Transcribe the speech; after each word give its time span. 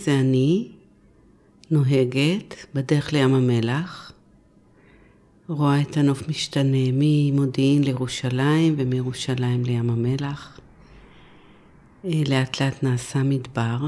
זה 0.00 0.20
אני, 0.20 0.68
נוהגת 1.70 2.66
בדרך 2.74 3.12
לים 3.12 3.34
המלח, 3.34 4.12
רואה 5.48 5.80
את 5.80 5.96
הנוף 5.96 6.28
משתנה 6.28 6.86
ממודיעין 6.92 7.84
לירושלים 7.84 8.74
ומירושלים 8.76 9.64
לים 9.64 9.90
המלח. 9.90 10.60
אה, 12.04 12.22
לאט 12.28 12.62
לאט 12.62 12.82
נעשה 12.82 13.22
מדבר, 13.22 13.78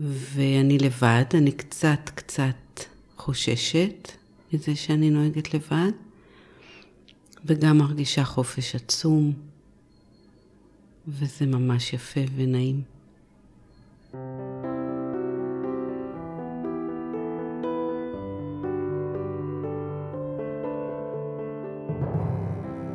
ואני 0.00 0.78
לבד, 0.78 1.24
אני 1.34 1.52
קצת 1.52 2.10
קצת 2.14 2.80
חוששת 3.16 4.12
מזה 4.52 4.76
שאני 4.76 5.10
נוהגת 5.10 5.54
לבד, 5.54 5.92
וגם 7.44 7.78
מרגישה 7.78 8.24
חופש 8.24 8.74
עצום, 8.74 9.32
וזה 11.08 11.46
ממש 11.46 11.92
יפה 11.92 12.20
ונעים. 12.36 12.95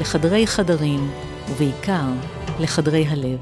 לחדרי 0.00 0.46
חדרים, 0.46 1.10
ובעיקר 1.50 2.08
לחדרי 2.60 3.06
הלב. 3.06 3.38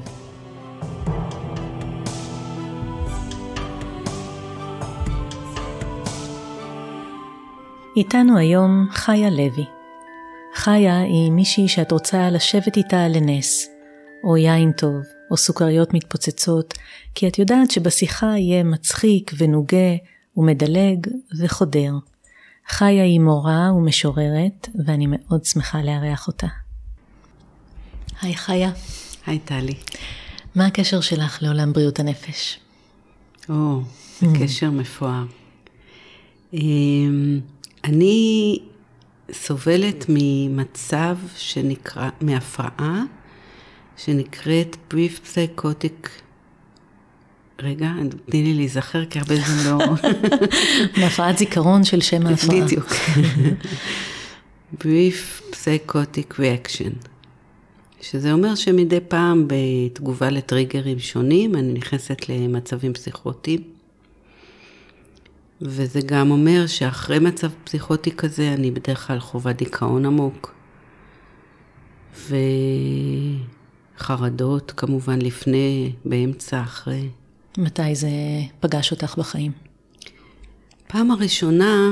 איתנו 7.97 8.37
היום 8.37 8.87
חיה 8.91 9.29
לוי. 9.29 9.65
חיה 10.55 10.99
היא 10.99 11.31
מישהי 11.31 11.67
שאת 11.67 11.91
רוצה 11.91 12.29
לשבת 12.29 12.77
איתה 12.77 13.07
לנס, 13.07 13.67
או 14.23 14.37
יין 14.37 14.71
טוב, 14.71 15.01
או 15.31 15.37
סוכריות 15.37 15.93
מתפוצצות, 15.93 16.73
כי 17.15 17.27
את 17.27 17.39
יודעת 17.39 17.71
שבשיחה 17.71 18.37
יהיה 18.37 18.63
מצחיק 18.63 19.31
ונוגה 19.37 19.95
ומדלג 20.37 21.07
וחודר. 21.39 21.91
חיה 22.69 23.03
היא 23.03 23.19
מורה 23.19 23.73
ומשוררת, 23.73 24.69
ואני 24.85 25.05
מאוד 25.09 25.45
שמחה 25.45 25.81
לארח 25.81 26.27
אותה. 26.27 26.47
היי 28.21 28.35
חיה. 28.35 28.71
היי 29.25 29.39
טלי. 29.39 29.73
מה 30.55 30.65
הקשר 30.65 31.01
שלך 31.01 31.37
לעולם 31.41 31.73
בריאות 31.73 31.99
הנפש? 31.99 32.59
או, 33.49 33.81
זה 34.19 34.27
mm. 34.27 34.39
קשר 34.39 34.71
מפואר. 34.71 35.23
אמ, 36.53 37.39
אני 37.83 38.59
סובלת 39.31 40.05
ממצב 40.09 41.17
שנקרא, 41.37 42.09
מהפרעה 42.21 43.03
שנקראת 43.97 44.77
Brief 44.93 45.27
Psychotic 45.27 46.09
רגע, 47.61 47.91
תני 48.25 48.43
לי 48.43 48.53
להיזכר, 48.53 49.05
כי 49.05 49.19
הרבה 49.19 49.35
זמן 49.35 49.71
לא... 49.71 49.85
מהפרעת 51.01 51.37
זיכרון 51.37 51.83
של 51.83 52.01
שם 52.01 52.27
ההפרעה. 52.27 52.65
בדיוק. 52.65 52.87
Brief 54.81 55.41
Psychotic 55.51 56.33
Reaction. 56.33 57.07
שזה 58.01 58.33
אומר 58.33 58.55
שמדי 58.55 58.99
פעם 59.07 59.47
בתגובה 59.47 60.29
לטריגרים 60.29 60.99
שונים, 60.99 61.55
אני 61.55 61.73
נכנסת 61.73 62.29
למצבים 62.29 62.93
פסיכוטיים. 62.93 63.61
וזה 65.61 65.99
גם 66.05 66.31
אומר 66.31 66.67
שאחרי 66.67 67.19
מצב 67.19 67.49
פסיכוטי 67.63 68.11
כזה, 68.11 68.53
אני 68.53 68.71
בדרך 68.71 69.07
כלל 69.07 69.19
חווה 69.19 69.53
דיכאון 69.53 70.05
עמוק. 70.05 70.55
וחרדות 73.97 74.73
כמובן 74.77 75.21
לפני, 75.21 75.91
באמצע, 76.05 76.61
אחרי. 76.61 77.09
מתי 77.57 77.95
זה 77.95 78.09
פגש 78.59 78.91
אותך 78.91 79.15
בחיים? 79.17 79.51
פעם 80.87 81.11
הראשונה 81.11 81.89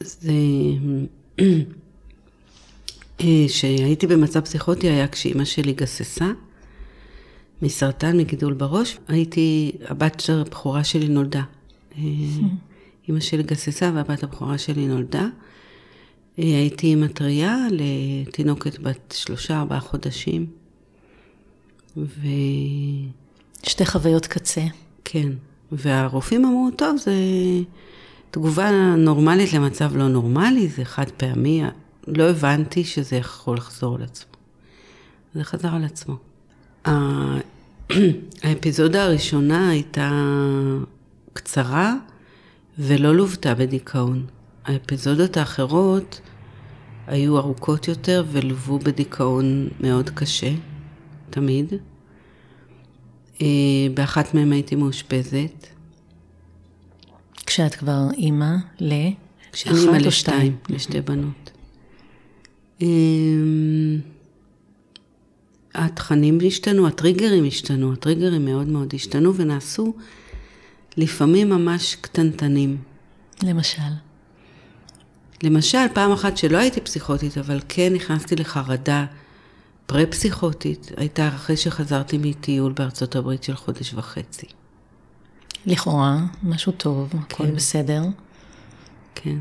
זה 0.00 0.32
שהייתי 3.48 4.06
במצב 4.06 4.40
פסיכוטי 4.40 4.88
היה 4.88 5.08
כשאימא 5.08 5.44
שלי 5.44 5.72
גססה 5.72 6.32
מסרטן, 7.62 8.16
מגידול 8.16 8.54
בראש. 8.54 8.98
הייתי, 9.08 9.72
הבת 9.88 10.22
הבכורה 10.28 10.84
שלי 10.84 11.08
נולדה. 11.08 11.42
אימא 13.08 13.20
שלי 13.20 13.42
גססה 13.42 13.90
והבת 13.94 14.22
הבכורה 14.22 14.58
שלי 14.58 14.86
נולדה. 14.86 15.28
הייתי 16.36 16.86
אימא 16.86 17.06
טריה 17.06 17.56
לתינוקת 17.70 18.78
בת 18.78 19.14
שלושה, 19.16 19.60
ארבעה 19.60 19.80
חודשים. 19.80 20.46
ו... 21.96 22.26
שתי 23.62 23.86
חוויות 23.86 24.26
קצה. 24.26 24.64
כן, 25.04 25.28
והרופאים 25.72 26.44
אמרו, 26.44 26.70
טוב, 26.76 26.96
זה 26.96 27.14
תגובה 28.30 28.70
נורמלית 28.96 29.52
למצב 29.52 29.96
לא 29.96 30.08
נורמלי, 30.08 30.68
זה 30.68 30.84
חד 30.84 31.10
פעמי, 31.16 31.62
לא 32.06 32.30
הבנתי 32.30 32.84
שזה 32.84 33.16
יכול 33.16 33.56
לחזור 33.56 33.94
על 33.94 34.02
עצמו. 34.02 34.32
זה 35.34 35.44
חזר 35.44 35.74
על 35.74 35.84
עצמו. 35.84 36.16
האפיזודה 38.42 39.04
הראשונה 39.04 39.70
הייתה 39.70 40.10
קצרה 41.32 41.94
ולא 42.78 43.14
לוותה 43.14 43.54
בדיכאון. 43.54 44.26
האפיזודות 44.64 45.36
האחרות 45.36 46.20
היו 47.06 47.38
ארוכות 47.38 47.88
יותר 47.88 48.24
ולוו 48.32 48.78
בדיכאון 48.78 49.68
מאוד 49.80 50.10
קשה, 50.10 50.52
תמיד. 51.30 51.72
אה, 53.42 53.46
באחת 53.94 54.34
מהן 54.34 54.52
הייתי 54.52 54.76
מאושפזת. 54.76 55.66
כשאת 57.46 57.74
כבר 57.74 58.02
אימא 58.16 58.54
ל... 58.80 58.92
כשאני 59.52 59.78
אימא 59.78 59.96
לשתיים, 59.96 60.56
לשתי 60.68 61.00
בנות. 61.00 61.50
אמ, 62.80 64.00
התכנים 65.74 66.38
השתנו, 66.46 66.86
הטריגרים 66.86 67.44
השתנו, 67.46 67.92
הטריגרים 67.92 68.44
מאוד 68.44 68.68
מאוד 68.68 68.94
השתנו 68.94 69.34
ונעשו 69.34 69.94
לפעמים 70.96 71.48
ממש 71.48 71.96
קטנטנים. 72.00 72.76
למשל? 73.42 73.82
למשל, 75.42 75.78
פעם 75.94 76.12
אחת 76.12 76.36
שלא 76.36 76.58
הייתי 76.58 76.80
פסיכוטית, 76.80 77.38
אבל 77.38 77.60
כן 77.68 77.92
נכנסתי 77.92 78.36
לחרדה 78.36 79.06
פרה-פסיכוטית, 79.86 80.92
הייתה 80.96 81.28
אחרי 81.28 81.56
שחזרתי 81.56 82.18
מטיול 82.18 82.72
בארצות 82.72 83.16
הברית 83.16 83.42
של 83.42 83.56
חודש 83.56 83.94
וחצי. 83.94 84.46
לכאורה, 85.66 86.18
משהו 86.42 86.72
טוב, 86.72 87.10
כן. 87.10 87.18
הכל 87.18 87.46
בסדר. 87.46 88.02
כן. 89.14 89.38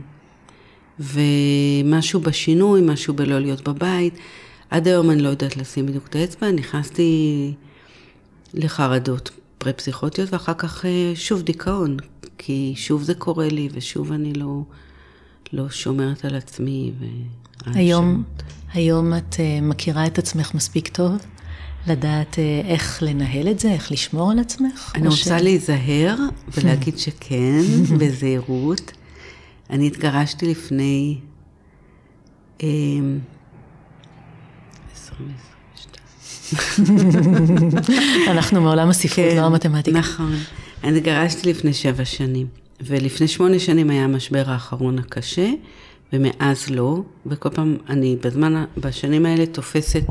ומשהו 0.99 2.19
בשינוי, 2.19 2.81
משהו 2.83 3.13
בלא 3.13 3.39
להיות 3.39 3.67
בבית. 3.69 4.13
עד 4.69 4.87
היום 4.87 5.11
אני 5.11 5.21
לא 5.21 5.29
יודעת 5.29 5.57
לשים 5.57 5.85
בדיוק 5.85 6.07
את 6.07 6.15
האצבע, 6.15 6.51
נכנסתי 6.51 7.53
לחרדות 8.53 9.29
פרה-פסיכוטיות 9.57 10.33
ואחר 10.33 10.53
כך 10.53 10.85
אה, 10.85 11.11
שוב 11.15 11.41
דיכאון, 11.41 11.97
כי 12.37 12.73
שוב 12.75 13.03
זה 13.03 13.13
קורה 13.13 13.47
לי 13.47 13.69
ושוב 13.71 14.11
אני 14.11 14.33
לא, 14.33 14.61
לא 15.53 15.69
שומרת 15.69 16.25
על 16.25 16.35
עצמי. 16.35 16.91
היום, 17.65 18.23
היום 18.73 19.13
את 19.13 19.35
אה, 19.39 19.61
מכירה 19.61 20.07
את 20.07 20.17
עצמך 20.17 20.53
מספיק 20.53 20.87
טוב? 20.87 21.17
לדעת 21.87 22.39
אה, 22.39 22.61
איך 22.65 23.03
לנהל 23.03 23.47
את 23.47 23.59
זה, 23.59 23.71
איך 23.71 23.91
לשמור 23.91 24.31
על 24.31 24.39
עצמך? 24.39 24.91
אני 24.95 25.07
רוצה 25.07 25.39
ש... 25.39 25.41
להיזהר 25.41 26.15
ולהגיד 26.57 26.97
שכן, 27.03 27.61
בזהירות. 27.99 28.91
אני 29.69 29.87
התגרשתי 29.87 30.45
לפני... 30.45 31.19
אמ, 32.63 33.19
אנחנו 38.31 38.61
מעולם 38.61 38.89
הספרות, 38.89 39.33
לא 39.35 39.41
המתמטיקה. 39.41 39.99
נכון. 39.99 40.35
אני 40.83 40.97
התגרשתי 40.97 41.49
לפני 41.49 41.73
שבע 41.73 42.05
שנים, 42.05 42.47
ולפני 42.81 43.27
שמונה 43.27 43.59
שנים 43.59 43.89
היה 43.89 44.03
המשבר 44.03 44.43
האחרון 44.47 44.99
הקשה, 44.99 45.49
ומאז 46.13 46.69
לא, 46.69 47.01
וכל 47.25 47.49
פעם 47.49 47.77
אני 47.89 48.15
בזמן, 48.23 48.65
בשנים 48.77 49.25
האלה 49.25 49.45
תופסת 49.45 50.05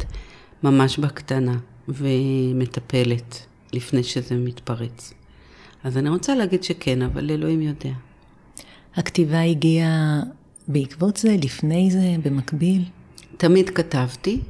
ממש 0.63 0.99
בקטנה, 0.99 1.57
ומטפלת 1.89 3.47
לפני 3.73 4.03
שזה 4.03 4.35
מתפרץ. 4.35 5.13
אז 5.85 5.99
אני 5.99 6.09
רוצה 6.09 6.35
להגיד 6.35 6.65
שכן, 6.65 7.03
אבל 7.03 7.31
אלוהים 7.31 7.63
יודע. 7.63 7.93
הכתיבה 8.97 9.41
הגיעה 9.41 10.23
בעקבות 10.69 11.17
זה, 11.17 11.37
לפני 11.43 11.91
זה, 11.91 12.17
במקביל? 12.23 12.85
תמיד 13.37 13.71
כתבתי, 13.71 14.41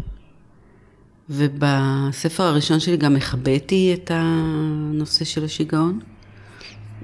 ובספר 1.31 2.43
הראשון 2.43 2.81
שלי 2.81 2.97
גם 2.97 3.17
החבאתי 3.17 3.95
את 3.95 4.11
הנושא 4.15 5.25
של 5.25 5.45
השיגעון. 5.45 6.01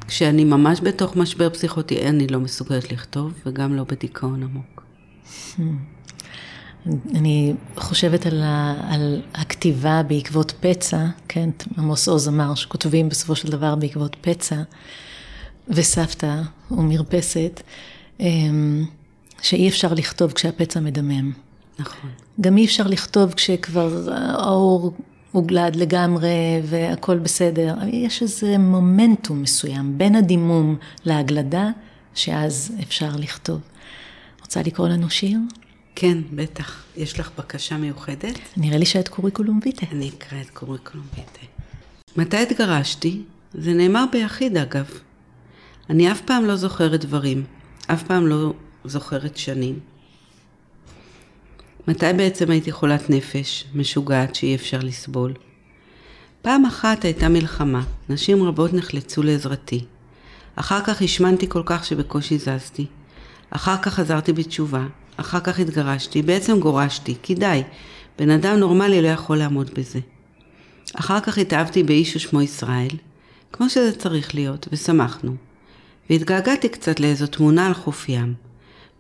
כשאני 0.07 0.45
ממש 0.45 0.81
בתוך 0.81 1.17
משבר 1.17 1.51
פסיכוטי, 1.51 2.09
אני 2.09 2.27
לא 2.27 2.41
מסוגלת 2.41 2.93
לכתוב, 2.93 3.33
וגם 3.47 3.77
לא 3.77 3.85
בדיכאון 3.85 4.43
עמוק. 4.43 4.83
אני 7.15 7.55
חושבת 7.77 8.27
על, 8.27 8.43
ה, 8.43 8.75
על 8.89 9.23
הכתיבה 9.35 10.03
בעקבות 10.03 10.53
פצע, 10.61 11.07
כן, 11.29 11.51
עמוס 11.79 12.09
עוז 12.09 12.29
אמר 12.29 12.55
שכותבים 12.55 13.09
בסופו 13.09 13.37
של 13.37 13.49
דבר 13.49 13.75
בעקבות 13.75 14.17
פצע, 14.21 14.63
וסבתא 15.69 16.43
ומרפסת, 16.71 17.63
אמ, 18.21 18.85
שאי 19.43 19.69
אפשר 19.69 19.95
לכתוב 19.95 20.33
כשהפצע 20.33 20.81
מדמם. 20.81 21.33
נכון. 21.79 22.11
גם 22.41 22.57
אי 22.57 22.65
אפשר 22.65 22.87
לכתוב 22.87 23.33
כשכבר 23.35 24.09
האור 24.13 24.95
הוגלד 25.33 25.77
לגמרי 25.77 26.61
והכל 26.65 27.19
בסדר. 27.19 27.75
יש 27.93 28.23
איזה 28.23 28.59
מומנטום 28.59 29.43
מסוים 29.43 29.99
בין 29.99 30.15
הדימום 30.15 30.77
להגלדה, 31.05 31.71
שאז 32.15 32.73
אפשר 32.83 33.11
לכתוב. 33.19 33.61
רוצה 34.41 34.63
לקרוא 34.63 34.89
לנו 34.89 35.11
שיר? 35.11 35.39
כן, 35.95 36.19
בטח. 36.33 36.85
יש 36.97 37.21
לך 37.21 37.31
בקשה 37.39 37.77
מיוחדת? 37.77 38.39
נראה 38.57 38.79
לי 38.79 38.87
שאת 38.87 39.09
קוריקולום 39.09 39.61
ויטה. 39.63 39.87
אני 39.93 40.09
אקרא 40.09 40.41
את 40.41 40.51
קוריקולום 40.51 41.07
ויטה. 41.17 41.47
מתי 42.17 42.37
התגרשתי? 42.37 43.23
זה 43.55 43.73
נאמר 43.73 44.05
ביחיד 44.13 44.57
אגב. 44.57 44.91
אני 45.91 46.13
אף 46.13 46.21
פעם 46.21 46.45
לא 46.45 46.57
זוכרת 46.57 47.05
דברים, 47.05 47.45
אף 47.87 48.03
פעם 48.03 48.27
לא 48.27 48.53
זוכרת 48.85 49.37
שנים. 49.37 49.79
מתי 51.89 52.13
בעצם 52.17 52.51
הייתי 52.51 52.73
חולת 52.73 53.11
נפש, 53.11 53.65
משוגעת 53.75 54.35
שאי 54.35 54.55
אפשר 54.55 54.79
לסבול? 54.83 55.35
פעם 56.43 56.65
אחת 56.65 57.05
הייתה 57.05 57.29
מלחמה, 57.29 57.83
נשים 58.09 58.43
רבות 58.43 58.75
נחלצו 58.75 59.23
לעזרתי. 59.23 59.85
אחר 60.57 60.85
כך 60.85 61.03
השמנתי 61.03 61.49
כל 61.49 61.63
כך 61.67 61.85
שבקושי 61.85 62.39
זזתי. 62.39 62.87
אחר 63.51 63.77
כך 63.83 63.95
חזרתי 63.95 64.33
בתשובה, 64.33 64.87
אחר 65.17 65.41
כך 65.41 65.59
התגרשתי, 65.59 66.23
בעצם 66.23 66.61
גורשתי, 66.61 67.15
כי 67.23 67.35
די, 67.35 67.63
בן 68.19 68.31
אדם 68.31 68.57
נורמלי 68.57 69.03
לא 69.03 69.09
יכול 69.09 69.37
לעמוד 69.37 69.71
בזה. 69.75 69.99
אחר 70.95 71.21
כך 71.21 71.39
התאהבתי 71.39 71.83
באיש 71.83 72.13
ששמו 72.13 72.43
ישראל, 72.43 72.97
כמו 73.53 73.71
שזה 73.71 73.93
צריך 73.93 74.35
להיות, 74.35 74.69
ושמחנו. 74.73 75.35
והתגעגעתי 76.11 76.69
קצת 76.69 77.01
לאיזו 77.01 77.27
תמונה 77.27 77.67
על 77.67 77.75
חוף 77.75 78.09
ים. 78.09 78.50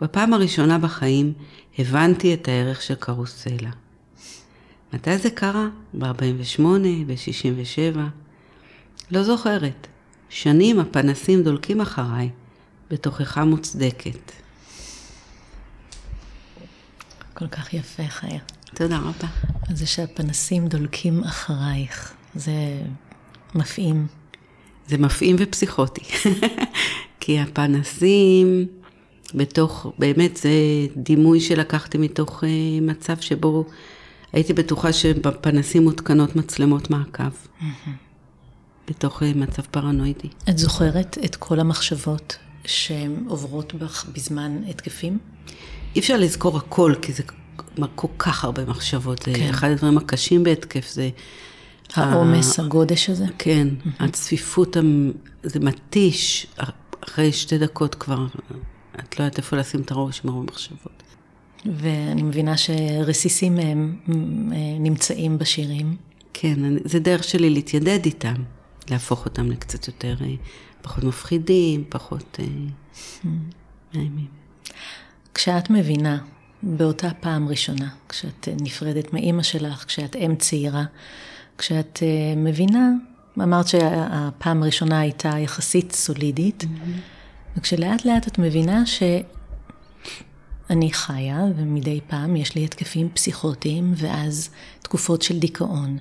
בפעם 0.00 0.34
הראשונה 0.34 0.78
בחיים 0.78 1.32
הבנתי 1.78 2.34
את 2.34 2.48
הערך 2.48 2.82
של 2.82 2.94
קרוסלה. 2.94 3.70
מתי 4.92 5.18
זה 5.18 5.30
קרה? 5.30 5.68
ב-48, 5.94 6.62
ב-67? 7.06 7.98
לא 9.10 9.22
זוכרת. 9.22 9.86
שנים 10.28 10.80
הפנסים 10.80 11.42
דולקים 11.42 11.80
אחריי, 11.80 12.30
בתוכחה 12.90 13.44
מוצדקת. 13.44 14.32
כל 17.34 17.48
כך 17.48 17.74
יפה, 17.74 18.08
חיה. 18.08 18.40
תודה 18.74 18.98
רבה. 18.98 19.28
זה 19.74 19.86
שהפנסים 19.86 20.68
דולקים 20.68 21.24
אחרייך, 21.24 22.12
זה 22.34 22.52
מפעים. 23.54 24.06
זה 24.88 24.98
מפעים 24.98 25.36
ופסיכוטי. 25.38 26.00
כי 27.20 27.40
הפנסים, 27.40 28.66
בתוך, 29.34 29.86
באמת 29.98 30.36
זה 30.36 30.50
דימוי 30.96 31.40
שלקחתי 31.40 31.98
מתוך 31.98 32.44
uh, 32.44 32.46
מצב 32.82 33.20
שבו 33.20 33.64
הייתי 34.32 34.52
בטוחה 34.52 34.92
שבפנסים 34.92 35.82
מותקנות 35.84 36.36
מצלמות 36.36 36.90
מעקב. 36.90 37.30
בתוך 38.88 39.22
uh, 39.22 39.24
מצב 39.36 39.62
פרנואידי. 39.62 40.28
את 40.48 40.58
זוכרת 40.58 41.18
את 41.24 41.36
כל 41.36 41.60
המחשבות 41.60 42.36
שהן 42.64 43.24
עוברות 43.28 43.74
בך 43.74 44.04
בזמן 44.14 44.62
התקפים? 44.68 45.18
אי 45.94 46.00
אפשר 46.00 46.16
לזכור 46.16 46.56
הכל, 46.56 46.94
כי 47.02 47.12
זה 47.12 47.22
כל 47.94 48.08
כך 48.18 48.44
הרבה 48.44 48.64
מחשבות. 48.64 49.20
כן. 49.22 49.32
זה 49.32 49.50
אחד 49.50 49.70
הדברים 49.70 49.98
הקשים 49.98 50.42
בהתקף, 50.42 50.90
זה... 50.92 51.10
העומס, 51.94 52.58
ה... 52.58 52.62
הגודש 52.62 53.10
הזה? 53.10 53.24
כן. 53.38 53.68
הצפיפות, 53.98 54.76
זה 55.42 55.60
מתיש, 55.60 56.46
אחרי 57.00 57.32
שתי 57.32 57.58
דקות 57.58 57.94
כבר, 57.94 58.26
את 59.08 59.18
לא 59.18 59.24
יודעת 59.24 59.38
איפה 59.38 59.56
לשים 59.56 59.80
את 59.80 59.90
הראש 59.90 60.24
מרוב 60.24 60.44
מחשבות. 60.44 61.02
ואני 61.66 62.22
מבינה 62.22 62.56
שרסיסים 62.56 63.54
מהם 63.54 63.96
נמצאים 64.80 65.38
בשירים. 65.38 65.96
כן, 66.34 66.58
זה 66.84 67.00
דרך 67.00 67.24
שלי 67.24 67.50
להתיידד 67.50 68.04
איתם, 68.04 68.34
להפוך 68.90 69.24
אותם 69.24 69.50
לקצת 69.50 69.86
יותר, 69.86 70.16
אה, 70.20 70.34
פחות 70.82 71.04
מפחידים, 71.04 71.84
פחות 71.88 72.38
mm-hmm. 72.38 73.26
נעימים. 73.94 74.26
כשאת 75.34 75.70
מבינה 75.70 76.18
באותה 76.62 77.08
פעם 77.20 77.48
ראשונה, 77.48 77.88
כשאת 78.08 78.48
נפרדת 78.60 79.12
מאימא 79.12 79.42
שלך, 79.42 79.84
כשאת 79.86 80.16
אם 80.16 80.34
צעירה, 80.38 80.84
כשאת 81.58 82.02
מבינה, 82.36 82.90
אמרת 83.38 83.68
שהפעם 83.68 84.62
הראשונה 84.62 85.00
הייתה 85.00 85.38
יחסית 85.38 85.92
סולידית, 85.92 86.62
mm-hmm. 86.62 87.19
וכשלאט 87.56 88.04
לאט 88.04 88.28
את 88.28 88.38
מבינה 88.38 88.86
שאני 88.86 90.92
חיה, 90.92 91.44
ומדי 91.56 92.00
פעם 92.06 92.36
יש 92.36 92.54
לי 92.54 92.64
התקפים 92.64 93.08
פסיכוטיים, 93.14 93.92
ואז 93.96 94.50
תקופות 94.82 95.22
של 95.22 95.38
דיכאון. 95.38 95.98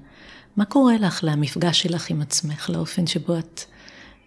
מה 0.58 0.66
קורה 0.66 0.98
לך 0.98 1.20
למפגש 1.24 1.82
שלך 1.82 2.10
עם 2.10 2.22
עצמך, 2.22 2.70
לאופן 2.70 3.08
שבו 3.08 3.40
את 3.40 3.64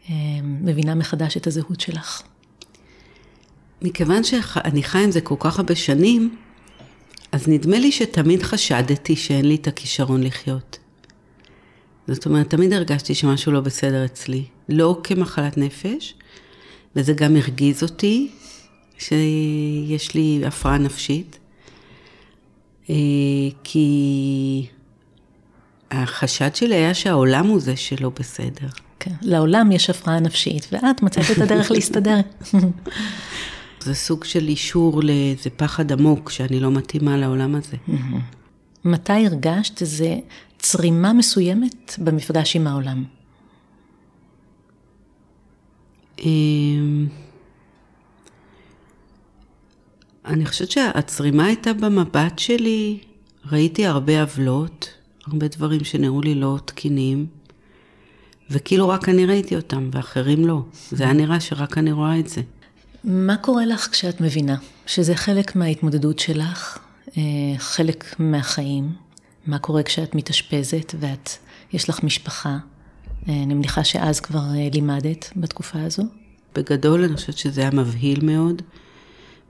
uh, 0.07 0.11
מבינה 0.43 0.95
מחדש 0.95 1.37
את 1.37 1.47
הזהות 1.47 1.81
שלך? 1.81 2.23
מכיוון 3.83 4.25
שאני 4.25 4.83
חי 4.83 5.05
עם 5.05 5.11
זה 5.11 5.21
כל 5.21 5.35
כך 5.39 5.59
הרבה 5.59 5.75
שנים, 5.75 6.37
אז 7.33 7.49
נדמה 7.49 7.79
לי 7.79 7.93
שתמיד 7.93 8.43
חשדתי 8.43 9.17
שאין 9.17 9.49
לי 9.49 9.55
את 9.55 9.67
הכישרון 9.67 10.23
לחיות. 10.23 10.79
זאת 12.09 12.27
אומרת, 12.27 12.51
תמיד 12.51 12.73
הרגשתי 12.73 13.15
שמשהו 13.15 13.53
לא 13.53 13.61
בסדר 13.61 14.05
אצלי. 14.05 14.45
לא 14.69 15.01
כמחלת 15.05 15.59
נפש, 15.59 16.15
וזה 16.97 17.13
גם 17.13 17.37
הרגיז 17.37 17.83
אותי 17.83 18.29
שיש 18.99 20.15
לי 20.15 20.43
הפרעה 20.47 20.79
נפשית, 20.79 21.39
אה, 22.91 22.95
כי 23.65 24.67
החשד 25.91 26.55
שלי 26.55 26.75
היה 26.75 26.95
שהעולם 26.95 27.47
הוא 27.47 27.61
זה 27.61 27.77
שלא 27.77 28.11
בסדר. 28.21 28.69
כן, 29.01 29.15
לעולם 29.23 29.73
יש 29.73 29.91
הפרעה 29.91 30.21
נפשית, 30.21 30.69
ואת 30.73 31.03
מצאת 31.03 31.25
את 31.31 31.39
הדרך 31.39 31.71
להסתדר. 31.75 32.21
זה 33.85 33.95
סוג 33.95 34.25
של 34.25 34.49
אישור 34.49 35.03
לאיזה 35.03 35.51
פחד 35.57 35.93
עמוק 35.93 36.31
שאני 36.31 36.61
לא 36.61 36.71
מתאימה 36.71 37.17
לעולם 37.17 37.55
הזה. 37.55 37.77
מתי 38.85 39.27
הרגשת 39.27 39.81
איזה 39.81 40.17
צרימה 40.59 41.13
מסוימת 41.13 41.95
במפגש 41.99 42.57
עם 42.57 42.67
העולם? 42.67 43.05
אני 50.25 50.47
חושבת 50.47 50.71
שהצרימה 50.71 51.47
הייתה 51.47 51.73
במבט 51.73 52.39
שלי, 52.39 52.99
ראיתי 53.53 53.87
הרבה 53.87 54.21
עוולות, 54.21 54.89
הרבה 55.27 55.49
דברים 55.49 55.85
שנראו 55.85 56.21
לי 56.21 56.35
לא 56.35 56.59
תקינים, 56.65 57.27
וכאילו 58.51 58.89
רק 58.89 59.09
אני 59.09 59.27
ראיתי 59.27 59.57
אותם 59.57 59.91
ואחרים 59.93 60.47
לא. 60.47 60.63
זה 60.91 61.05
היה 61.05 61.13
נראה 61.13 61.41
שרק 61.41 61.79
אני 61.79 61.93
רואה 61.93 62.19
את 62.19 62.29
זה. 62.29 62.41
מה 63.05 63.37
קורה 63.37 63.67
לך 63.67 63.89
כשאת 63.93 64.21
מבינה 64.21 64.57
שזה 64.87 65.15
חלק 65.15 65.57
מההתמודדות 65.57 66.19
שלך, 66.19 66.79
אה, 67.17 67.23
חלק 67.59 68.15
מהחיים? 68.19 68.93
מה 69.47 69.59
קורה 69.59 69.83
כשאת 69.83 70.15
מתאשפזת 70.15 70.95
ואת, 71.01 71.31
יש 71.73 71.89
לך 71.89 72.03
משפחה? 72.03 72.59
אה, 73.29 73.43
אני 73.43 73.55
מניחה 73.55 73.85
שאז 73.85 74.21
כבר 74.21 74.39
אה, 74.55 74.69
לימדת 74.75 75.31
בתקופה 75.37 75.83
הזו. 75.83 76.03
בגדול 76.55 77.05
אני 77.05 77.17
חושבת 77.17 77.39
שזה 77.39 77.61
היה 77.61 77.71
מבהיל 77.71 78.25
מאוד. 78.25 78.63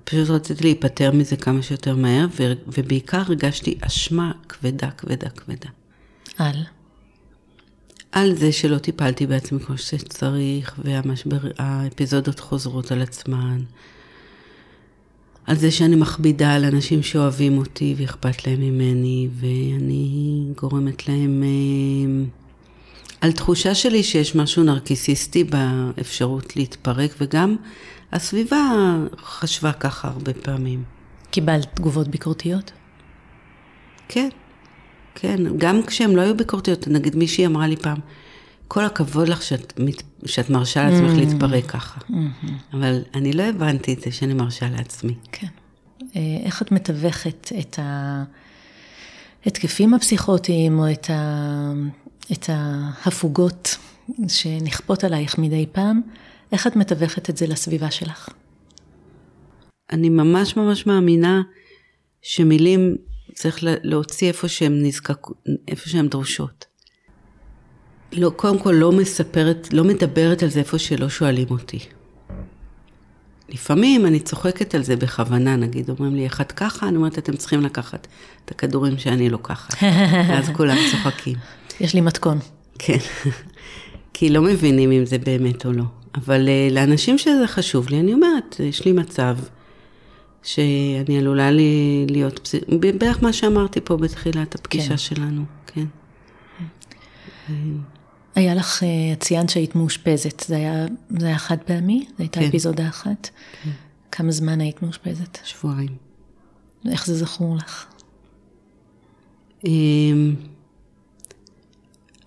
פשוט 0.05 0.31
רציתי 0.31 0.65
להיפטר 0.65 1.13
מזה 1.13 1.37
כמה 1.37 1.63
שיותר 1.63 1.97
מהר, 1.97 2.27
ובעיקר 2.67 3.21
הרגשתי 3.21 3.79
אשמה 3.81 4.33
כבדה, 4.49 4.91
כבדה, 4.91 5.29
כבדה. 5.29 5.69
על? 6.39 6.57
על 8.13 8.35
זה 8.35 8.53
שלא 8.53 8.79
טיפלתי 8.79 9.27
בעצמי 9.27 9.61
כמו 9.61 9.79
שצריך, 9.79 10.81
והאפיזודות 10.85 12.41
חוזרות 12.41 12.93
על 12.93 13.03
עצמן. 13.03 13.61
על 15.47 15.57
זה 15.57 15.71
שאני 15.71 15.97
מכבידה 15.97 16.55
על 16.55 16.65
אנשים 16.65 17.03
שאוהבים 17.03 17.59
אותי 17.59 17.95
ואכפת 17.99 18.47
להם 18.47 18.61
ממני, 18.61 19.29
ואני 19.41 20.45
גורמת 20.57 21.09
להם 21.09 21.43
אה, 21.43 22.25
על 23.23 23.33
תחושה 23.33 23.75
שלי 23.75 24.03
שיש 24.03 24.35
משהו 24.37 24.63
נרקיסיסטי 24.63 25.45
באפשרות 25.45 26.57
להתפרק, 26.57 27.15
וגם 27.21 27.57
הסביבה 28.13 28.97
חשבה 29.17 29.73
ככה 29.73 30.09
הרבה 30.09 30.33
פעמים. 30.35 30.85
קיבלת 31.31 31.77
תגובות 31.77 32.09
ביקורתיות? 32.09 32.73
כן, 34.09 34.29
כן, 35.15 35.57
גם 35.59 35.83
כשהן 35.87 36.11
לא 36.11 36.21
היו 36.21 36.37
ביקורתיות, 36.37 36.89
נגיד 36.89 37.17
מישהי 37.17 37.47
אמרה 37.47 37.67
לי 37.67 37.77
פעם, 37.77 37.99
כל 38.69 38.85
הכבוד 38.85 39.29
לך 39.29 39.43
שאת, 39.43 39.81
שאת 40.25 40.51
מרשה 40.51 40.85
לעצמך 40.85 41.11
mm. 41.13 41.17
להתפרק 41.17 41.67
ככה. 41.67 42.01
Mm-hmm. 42.01 42.51
אבל 42.73 43.03
אני 43.15 43.33
לא 43.33 43.43
הבנתי 43.43 43.95
את 43.95 44.01
זה 44.01 44.13
שאני 44.13 44.35
מרשה 44.35 44.71
לעצמי. 44.71 45.15
כן. 45.33 45.47
אה, 46.17 46.21
איך 46.45 46.63
את 46.63 46.73
מתווכת 46.73 47.53
את 47.61 47.79
ההתקפים 49.45 49.95
הפסיכוטיים 49.95 50.79
או 50.79 50.93
את, 50.93 51.11
ה... 51.11 51.73
את 52.33 52.51
ההפוגות 52.53 53.77
שנכפות 54.29 55.05
עלייך 55.05 55.39
מדי 55.39 55.67
פעם? 55.73 56.01
איך 56.53 56.67
את 56.67 56.77
מתווכת 56.77 57.31
את 57.31 57.37
זה 57.37 57.47
לסביבה 57.47 57.91
שלך? 57.91 58.29
אני 59.93 60.09
ממש 60.09 60.57
ממש 60.57 60.87
מאמינה 60.87 61.43
שמילים 62.23 62.97
צריך 63.35 63.59
להוציא 63.63 64.29
איפה 64.29 64.49
שהן 64.49 64.85
נזקק, 64.87 65.27
איפה 65.69 65.89
שהן 65.89 66.09
דרושות. 66.09 66.65
לא, 68.13 68.31
קודם 68.37 68.59
כל 68.59 68.73
לא 68.73 68.93
מספרת, 68.93 69.69
לא 69.73 69.85
מדברת 69.85 70.43
על 70.43 70.49
זה 70.49 70.61
איפה 70.61 70.79
שלא 70.79 71.09
שואלים 71.09 71.47
אותי. 71.51 71.79
לפעמים 73.49 74.07
אני 74.07 74.21
צוחקת 74.21 74.75
על 74.75 74.83
זה 74.83 74.97
בכוונה, 74.97 75.57
נגיד, 75.57 75.91
אומרים 75.91 76.15
לי, 76.15 76.27
את 76.27 76.53
ככה? 76.53 76.89
אני 76.89 76.97
אומרת, 76.97 77.19
אתם 77.19 77.37
צריכים 77.37 77.61
לקחת 77.61 78.07
את 78.45 78.51
הכדורים 78.51 78.99
שאני 78.99 79.31
לוקחת. 79.31 79.83
ואז 80.29 80.49
כולם 80.49 80.77
צוחקים. 80.91 81.37
יש 81.83 81.95
לי 81.95 82.01
מתכון. 82.01 82.39
כן, 82.79 82.99
כי 84.15 84.29
לא 84.29 84.43
מבינים 84.43 84.93
אם 84.93 85.07
זה 85.07 85.19
באמת 85.19 85.67
או 85.67 85.73
לא. 85.73 85.85
אבל 86.15 86.49
uh, 86.49 86.73
לאנשים 86.73 87.19
שזה 87.19 87.47
חשוב 87.47 87.89
לי, 87.89 88.01
אני 88.01 88.13
אומרת, 88.15 88.57
יש 88.61 88.85
לי 88.85 88.93
מצב 88.93 89.37
שאני 90.43 91.19
עלולה 91.19 91.51
לי, 91.51 92.07
להיות, 92.11 92.39
פס... 92.39 92.55
בערך 92.99 93.23
מה 93.23 93.33
שאמרתי 93.33 93.81
פה 93.81 93.97
בתחילת 93.97 94.55
הפגישה 94.55 94.89
כן. 94.89 94.97
שלנו, 94.97 95.43
כן. 95.67 95.85
היה 98.35 98.55
לך, 98.55 98.83
אה, 98.83 99.15
ציינת 99.19 99.51
שהיית 99.51 99.75
מאושפזת, 99.75 100.45
זה 100.47 100.57
היה, 100.57 100.87
זה 101.19 101.27
היה 101.27 101.39
חד 101.39 101.57
פעמי? 101.67 102.05
זו 102.09 102.15
הייתה 102.19 102.41
כן. 102.41 102.49
אפיזודה 102.49 102.89
אחת? 102.89 103.31
כן. 103.63 103.71
כמה 104.13 104.33
זמן 104.33 104.61
היית 104.61 104.83
מאושפזת? 104.83 105.39
שבועיים. 105.45 105.97
איך 106.91 107.07
זה 107.07 107.15
זכור 107.15 107.57
לך? 107.57 107.87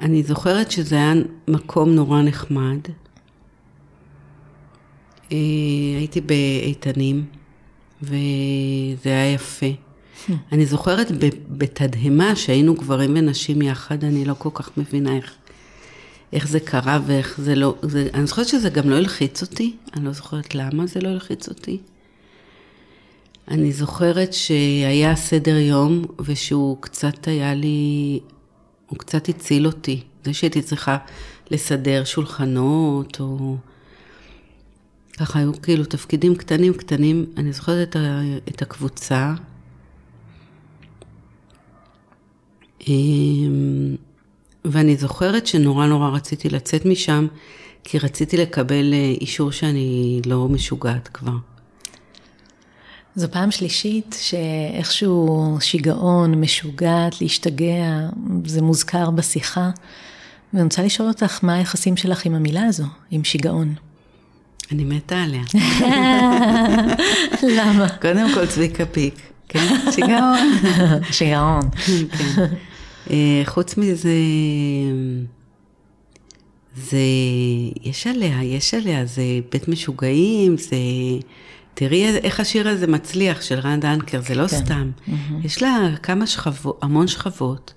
אני 0.05 0.23
זוכרת 0.23 0.71
שזה 0.71 0.95
היה 0.95 1.13
מקום 1.47 1.89
נורא 1.89 2.21
נחמד. 2.21 2.79
אה, 5.31 5.37
הייתי 5.97 6.21
באיתנים, 6.21 7.25
וזה 8.01 9.09
היה 9.09 9.33
יפה. 9.33 9.65
אני 10.51 10.65
זוכרת 10.65 11.11
בתדהמה 11.49 12.35
שהיינו 12.35 12.73
גברים 12.73 13.11
ונשים 13.15 13.61
יחד, 13.61 14.03
אני 14.03 14.25
לא 14.25 14.33
כל 14.37 14.49
כך 14.53 14.77
מבינה 14.77 15.15
איך 15.15 15.35
איך 16.33 16.47
זה 16.47 16.59
קרה 16.59 16.99
ואיך 17.05 17.39
זה 17.41 17.55
לא, 17.55 17.75
זה, 17.81 18.07
אני 18.13 18.27
זוכרת 18.27 18.47
שזה 18.47 18.69
גם 18.69 18.89
לא 18.89 18.95
הלחיץ 18.95 19.41
אותי, 19.41 19.75
אני 19.93 20.05
לא 20.05 20.11
זוכרת 20.11 20.55
למה 20.55 20.85
זה 20.85 21.01
לא 21.01 21.09
הלחיץ 21.09 21.49
אותי. 21.49 21.77
אני 23.47 23.71
זוכרת 23.71 24.33
שהיה 24.33 25.15
סדר 25.15 25.57
יום 25.57 26.05
ושהוא 26.19 26.77
קצת 26.79 27.27
היה 27.27 27.53
לי, 27.53 28.19
הוא 28.87 28.99
קצת 28.99 29.29
הציל 29.29 29.65
אותי. 29.65 30.03
זה 30.23 30.33
שהייתי 30.33 30.61
צריכה 30.61 30.97
לסדר 31.51 32.03
שולחנות 32.03 33.19
או... 33.19 33.57
ככה 35.17 35.39
היו 35.39 35.61
כאילו 35.61 35.85
תפקידים 35.85 36.35
קטנים 36.35 36.73
קטנים. 36.73 37.25
אני 37.37 37.53
זוכרת 37.53 37.89
את, 37.89 37.95
ה, 37.95 38.21
את 38.49 38.61
הקבוצה. 38.61 39.33
אמ, 42.87 43.95
ואני 44.65 44.97
זוכרת 44.97 45.47
שנורא 45.47 45.85
נורא 45.85 46.09
רציתי 46.09 46.49
לצאת 46.49 46.85
משם, 46.85 47.27
כי 47.83 47.99
רציתי 47.99 48.37
לקבל 48.37 48.93
אה, 48.93 49.13
אישור 49.21 49.51
שאני 49.51 50.21
לא 50.25 50.47
משוגעת 50.47 51.07
כבר. 51.07 51.37
זו 53.15 53.27
פעם 53.31 53.51
שלישית 53.51 54.15
שאיכשהו 54.21 55.57
שיגעון, 55.61 56.41
משוגעת, 56.41 57.21
להשתגע, 57.21 58.09
זה 58.45 58.61
מוזכר 58.61 59.09
בשיחה. 59.09 59.69
ואני 60.53 60.63
רוצה 60.63 60.83
לשאול 60.83 61.07
אותך, 61.07 61.43
מה 61.43 61.53
היחסים 61.53 61.97
שלך 61.97 62.25
עם 62.25 62.35
המילה 62.35 62.63
הזו, 62.63 62.83
עם 63.11 63.23
שיגעון? 63.23 63.75
אני 64.71 64.83
מתה 64.83 65.23
עליה. 65.23 65.43
למה? 67.57 67.89
קודם 68.01 68.33
כל 68.33 68.45
צביקה 68.45 68.85
פיק, 68.85 69.15
כן? 69.49 69.91
שיגעון. 69.91 70.51
שיגעון. 71.11 71.69
כן. 72.11 72.45
אה, 73.11 73.41
חוץ 73.45 73.77
מזה, 73.77 74.09
זה, 76.75 76.97
יש 77.83 78.07
עליה, 78.07 78.43
יש 78.43 78.73
עליה, 78.73 79.05
זה 79.05 79.23
בית 79.51 79.67
משוגעים, 79.67 80.57
זה, 80.57 80.75
תראי 81.75 82.17
איך 82.17 82.39
השיר 82.39 82.69
הזה 82.69 82.87
מצליח 82.87 83.41
של 83.41 83.59
רן 83.59 83.79
דנקר, 83.79 84.21
זה 84.21 84.35
לא 84.35 84.47
כן. 84.47 84.57
סתם. 84.57 84.91
Mm-hmm. 84.91 85.11
יש 85.43 85.61
לה 85.61 85.89
כמה 86.03 86.27
שכבות, 86.27 86.79
המון 86.81 87.07
שכבות, 87.07 87.73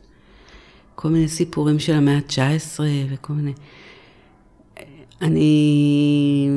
כל 0.94 1.08
מיני 1.08 1.28
סיפורים 1.28 1.78
של 1.78 1.92
המאה 1.92 2.16
ה-19 2.16 2.80
וכל 3.10 3.32
מיני... 3.32 3.52
אני... 5.22 6.48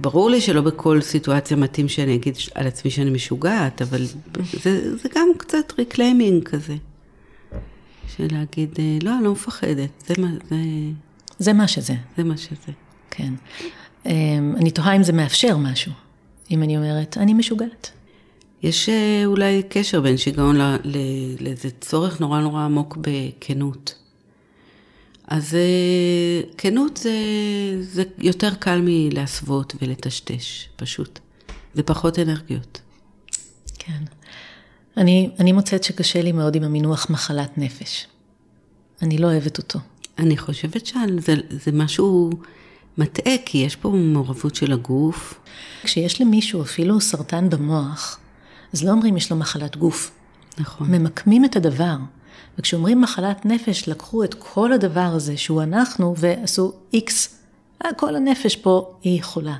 ברור 0.00 0.30
לי 0.30 0.40
שלא 0.40 0.60
בכל 0.60 1.00
סיטואציה 1.00 1.56
מתאים 1.56 1.88
שאני 1.88 2.14
אגיד 2.14 2.34
על 2.54 2.66
עצמי 2.66 2.90
שאני 2.90 3.10
משוגעת, 3.10 3.82
אבל 3.82 4.04
זה, 4.62 4.96
זה 4.96 5.08
גם 5.16 5.28
קצת 5.38 5.72
reclaiming 5.78 6.42
כזה. 6.42 6.76
של 8.16 8.26
להגיד, 8.30 8.74
אה, 8.78 8.98
לא, 9.02 9.14
אני 9.16 9.24
לא 9.24 9.32
מפחדת, 9.32 9.90
זה 10.06 10.14
מה, 10.22 10.28
זה... 10.50 10.56
זה 11.38 11.52
מה 11.52 11.68
שזה. 11.68 11.94
זה 12.16 12.24
מה 12.24 12.36
שזה. 12.36 12.72
כן. 13.10 13.34
אמ, 14.06 14.54
אני 14.56 14.70
תוהה 14.70 14.96
אם 14.96 15.02
זה 15.02 15.12
מאפשר 15.12 15.56
משהו, 15.56 15.92
אם 16.50 16.62
אני 16.62 16.76
אומרת, 16.76 17.18
אני 17.18 17.34
משוגעת. 17.34 17.90
יש 18.62 18.88
אה, 18.88 19.22
אולי 19.26 19.62
קשר 19.68 20.00
בין 20.00 20.16
שיגעון 20.16 20.56
לאיזה 21.40 21.70
צורך 21.80 22.20
נורא 22.20 22.40
נורא 22.40 22.62
עמוק 22.64 22.98
בכנות. 23.00 23.94
אז 25.28 25.54
אה, 25.54 26.40
כנות 26.58 26.96
זה, 26.96 27.12
זה 27.80 28.02
יותר 28.18 28.54
קל 28.54 28.80
מלהסוות 28.84 29.74
ולטשטש, 29.82 30.68
פשוט. 30.76 31.18
זה 31.74 31.82
פחות 31.82 32.18
אנרגיות. 32.18 32.80
כן. 33.78 34.02
אני, 34.96 35.30
אני 35.38 35.52
מוצאת 35.52 35.84
שקשה 35.84 36.22
לי 36.22 36.32
מאוד 36.32 36.54
עם 36.54 36.62
המינוח 36.62 37.10
מחלת 37.10 37.58
נפש. 37.58 38.06
אני 39.02 39.18
לא 39.18 39.26
אוהבת 39.26 39.58
אותו. 39.58 39.78
אני 40.18 40.36
חושבת 40.36 40.86
שזה 40.86 41.72
משהו 41.72 42.30
מטעה, 42.98 43.34
כי 43.44 43.58
יש 43.58 43.76
פה 43.76 43.88
מעורבות 43.88 44.54
של 44.54 44.72
הגוף. 44.72 45.40
כשיש 45.82 46.20
למישהו 46.20 46.62
אפילו 46.62 47.00
סרטן 47.00 47.50
במוח, 47.50 48.18
אז 48.72 48.84
לא 48.84 48.90
אומרים 48.90 49.16
יש 49.16 49.30
לו 49.30 49.36
מחלת 49.36 49.76
גוף. 49.76 50.10
נכון. 50.58 50.90
ממקמים 50.90 51.44
את 51.44 51.56
הדבר. 51.56 51.96
וכשאומרים 52.58 53.00
מחלת 53.00 53.46
נפש, 53.46 53.88
לקחו 53.88 54.24
את 54.24 54.34
כל 54.34 54.72
הדבר 54.72 55.00
הזה 55.00 55.36
שהוא 55.36 55.62
אנחנו 55.62 56.14
ועשו 56.16 56.72
איקס. 56.92 57.40
כל 57.96 58.16
הנפש 58.16 58.56
פה 58.56 58.94
היא 59.02 59.22
חולה. 59.22 59.56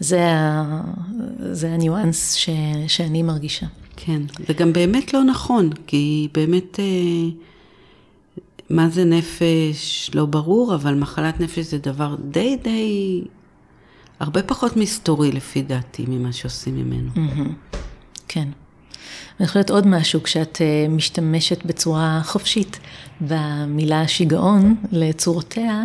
זה, 0.00 0.20
זה 1.52 1.72
הניואנס 1.72 2.34
ש, 2.34 2.48
שאני 2.88 3.22
מרגישה. 3.22 3.66
כן, 3.96 4.22
זה 4.46 4.52
גם 4.52 4.72
באמת 4.72 5.14
לא 5.14 5.24
נכון, 5.24 5.70
כי 5.86 6.28
באמת, 6.34 6.80
אה, 6.80 6.84
מה 8.70 8.88
זה 8.88 9.04
נפש 9.04 10.10
לא 10.14 10.26
ברור, 10.26 10.74
אבל 10.74 10.94
מחלת 10.94 11.40
נפש 11.40 11.64
זה 11.64 11.78
דבר 11.78 12.16
די 12.30 12.56
די, 12.62 13.24
הרבה 14.20 14.42
פחות 14.42 14.76
מסתורי 14.76 15.32
לפי 15.32 15.62
דעתי 15.62 16.04
ממה 16.08 16.32
שעושים 16.32 16.76
ממנו. 16.76 17.10
Mm-hmm. 17.14 17.76
כן. 18.28 18.48
אני 19.40 19.48
חושבת 19.48 19.70
עוד 19.70 19.86
משהו, 19.86 20.22
כשאת 20.22 20.58
אה, 20.60 20.88
משתמשת 20.88 21.64
בצורה 21.64 22.20
חופשית 22.24 22.78
במילה 23.20 24.08
שיגעון 24.08 24.76
לצורותיה, 24.92 25.84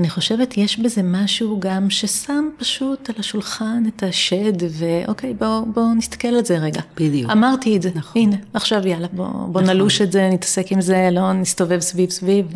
אני 0.00 0.10
חושבת 0.10 0.56
יש 0.56 0.78
בזה 0.78 1.02
משהו 1.02 1.60
גם 1.60 1.90
ששם 1.90 2.48
פשוט 2.56 3.10
על 3.10 3.14
השולחן 3.18 3.82
את 3.88 4.02
השד, 4.02 4.52
ואוקיי, 4.70 5.34
בואו 5.34 5.66
בוא 5.66 5.94
נסתכל 5.96 6.28
על 6.28 6.44
זה 6.44 6.58
רגע. 6.58 6.80
בדיוק. 6.96 7.30
אמרתי 7.30 7.76
את 7.76 7.82
זה, 7.82 7.90
נכון. 7.94 8.22
הנה, 8.22 8.36
עכשיו 8.54 8.86
יאללה, 8.86 9.08
בואו 9.12 9.28
בוא 9.28 9.60
נכון. 9.60 9.74
נלוש 9.74 10.00
את 10.00 10.12
זה, 10.12 10.28
נתעסק 10.32 10.72
עם 10.72 10.80
זה, 10.80 11.08
לא 11.12 11.32
נסתובב 11.32 11.80
סביב 11.80 12.10
סביב. 12.10 12.46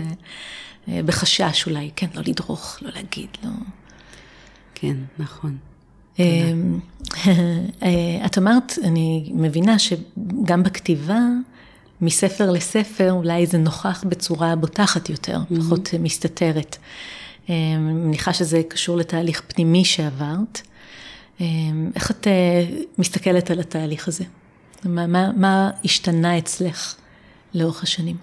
אה, 0.89 1.01
בחשש 1.07 1.67
אולי, 1.67 1.91
כן, 1.97 2.07
לא 2.15 2.23
לדרוך, 2.27 2.79
לא 2.83 2.91
להגיד, 2.95 3.29
לא... 3.45 3.51
כן, 4.75 4.97
נכון. 5.19 5.57
אמ, 6.19 6.79
אה, 7.83 8.27
את 8.27 8.39
אמרת, 8.39 8.73
אני 8.85 9.31
מבינה 9.35 9.79
שגם 9.79 10.63
בכתיבה 10.63 11.21
מספר 12.01 12.51
לספר 12.51 13.13
אולי 13.13 13.47
זה 13.47 13.59
נוכח 13.59 14.05
בצורה 14.09 14.57
בוטחת 14.57 15.11
יותר, 15.11 15.39
mm-hmm. 15.39 15.61
פחות 15.61 15.95
מסתתרת. 15.99 16.77
אני 17.49 17.77
מניחה 17.77 18.33
שזה 18.33 18.63
קשור 18.69 18.97
לתהליך 18.97 19.43
פנימי 19.49 19.85
שעברת. 19.85 20.61
איך 21.95 22.11
את 22.11 22.27
מסתכלת 22.99 23.51
על 23.51 23.61
התהליך 23.61 24.09
הזה? 24.09 24.25
מה, 24.85 25.07
מה, 25.07 25.33
מה 25.33 25.71
השתנה 25.85 26.39
אצלך 26.39 26.95
לאורך 27.55 27.83
השנים? 27.83 28.17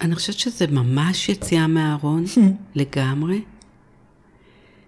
אני 0.00 0.14
חושבת 0.14 0.38
שזה 0.38 0.66
ממש 0.66 1.28
יציאה 1.28 1.66
מהארון, 1.66 2.24
לגמרי. 2.74 3.42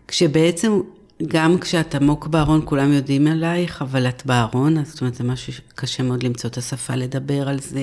כשבעצם, 0.08 0.80
גם 1.26 1.58
כשאת 1.58 1.94
עמוק 1.94 2.26
בארון, 2.26 2.60
כולם 2.64 2.92
יודעים 2.92 3.26
עלייך, 3.26 3.82
אבל 3.82 4.08
את 4.08 4.22
בארון, 4.26 4.78
אז 4.78 4.90
זאת 4.90 5.00
אומרת, 5.00 5.14
זה 5.14 5.24
משהו 5.24 5.52
שקשה 5.52 6.02
מאוד 6.02 6.22
למצוא 6.22 6.50
את 6.50 6.56
השפה 6.58 6.94
לדבר 6.94 7.48
על 7.48 7.60
זה, 7.60 7.80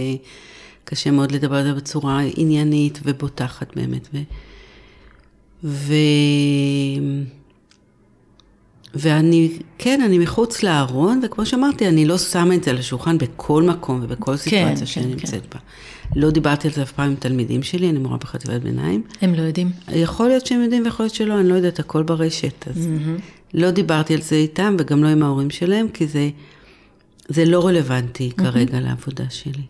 קשה 0.83 1.11
מאוד 1.11 1.31
לדבר 1.31 1.55
על 1.55 1.63
זה 1.63 1.73
בצורה 1.73 2.21
עניינית 2.35 2.99
ובוטחת 3.03 3.75
באמת. 3.75 4.07
ו... 4.13 4.17
ו... 5.63 5.93
ואני, 8.95 9.51
כן, 9.77 10.01
אני 10.05 10.19
מחוץ 10.19 10.63
לארון, 10.63 11.21
וכמו 11.23 11.45
שאמרתי, 11.45 11.87
אני 11.87 12.05
לא 12.05 12.17
שמה 12.17 12.55
את 12.55 12.63
זה 12.63 12.71
על 12.71 12.77
השולחן 12.77 13.17
בכל 13.17 13.63
מקום 13.63 13.99
ובכל 14.03 14.31
כן, 14.31 14.37
סיטואציה 14.37 14.75
כן, 14.75 14.85
שאני 14.85 15.05
כן, 15.05 15.11
נמצאת 15.11 15.41
כן. 15.41 15.49
בה. 15.53 15.59
לא 16.15 16.29
דיברתי 16.29 16.67
על 16.67 16.73
זה 16.73 16.81
אף 16.81 16.91
פעם 16.91 17.09
עם 17.09 17.15
תלמידים 17.15 17.63
שלי, 17.63 17.89
אני 17.89 17.99
מורה 17.99 18.17
בחטיבת 18.17 18.61
ביניים. 18.61 19.03
הם 19.21 19.33
לא 19.33 19.41
יודעים? 19.41 19.71
יכול 19.91 20.27
להיות 20.27 20.45
שהם 20.45 20.61
יודעים 20.61 20.83
ויכול 20.85 21.03
להיות 21.03 21.15
שלא, 21.15 21.39
אני 21.39 21.49
לא 21.49 21.53
יודעת, 21.53 21.79
הכל 21.79 22.03
ברשת. 22.03 22.67
אז 22.67 22.75
mm-hmm. 22.77 23.21
לא 23.53 23.71
דיברתי 23.71 24.13
על 24.13 24.21
זה 24.21 24.35
איתם 24.35 24.75
וגם 24.79 25.03
לא 25.03 25.07
עם 25.09 25.23
ההורים 25.23 25.49
שלהם, 25.49 25.87
כי 25.93 26.07
זה, 26.07 26.29
זה 27.27 27.45
לא 27.45 27.67
רלוונטי 27.67 28.31
mm-hmm. 28.31 28.41
כרגע 28.41 28.79
לעבודה 28.79 29.25
שלי. 29.29 29.63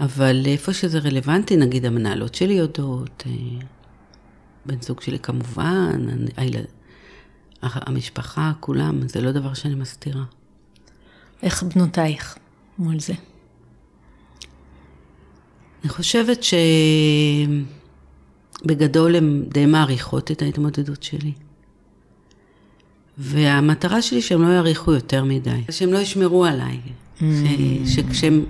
אבל 0.00 0.42
איפה 0.46 0.72
שזה 0.72 0.98
רלוונטי, 0.98 1.56
נגיד 1.56 1.86
המנהלות 1.86 2.34
שלי 2.34 2.54
יודעות, 2.54 3.24
בן 4.66 4.80
זוג 4.80 5.00
שלי 5.00 5.18
כמובן, 5.18 6.06
הילד, 6.36 6.64
המשפחה, 7.62 8.52
כולם, 8.60 9.08
זה 9.08 9.20
לא 9.20 9.32
דבר 9.32 9.54
שאני 9.54 9.74
מסתירה. 9.74 10.24
איך 11.42 11.62
בנותייך 11.62 12.38
מול 12.78 13.00
זה? 13.00 13.12
אני 15.82 15.90
חושבת 15.90 16.44
שבגדול 18.62 19.16
הן 19.16 19.44
די 19.48 19.66
מעריכות 19.66 20.30
את 20.30 20.42
ההתמודדות 20.42 21.02
שלי. 21.02 21.32
והמטרה 23.18 24.02
שלי 24.02 24.22
שהם 24.22 24.42
לא 24.42 24.48
יעריכו 24.48 24.92
יותר 24.92 25.24
מדי, 25.24 25.60
שהם 25.70 25.92
לא 25.92 25.98
ישמרו 25.98 26.44
עליי. 26.44 26.80
Mm. 27.18 27.22
שכשהם, 27.86 28.44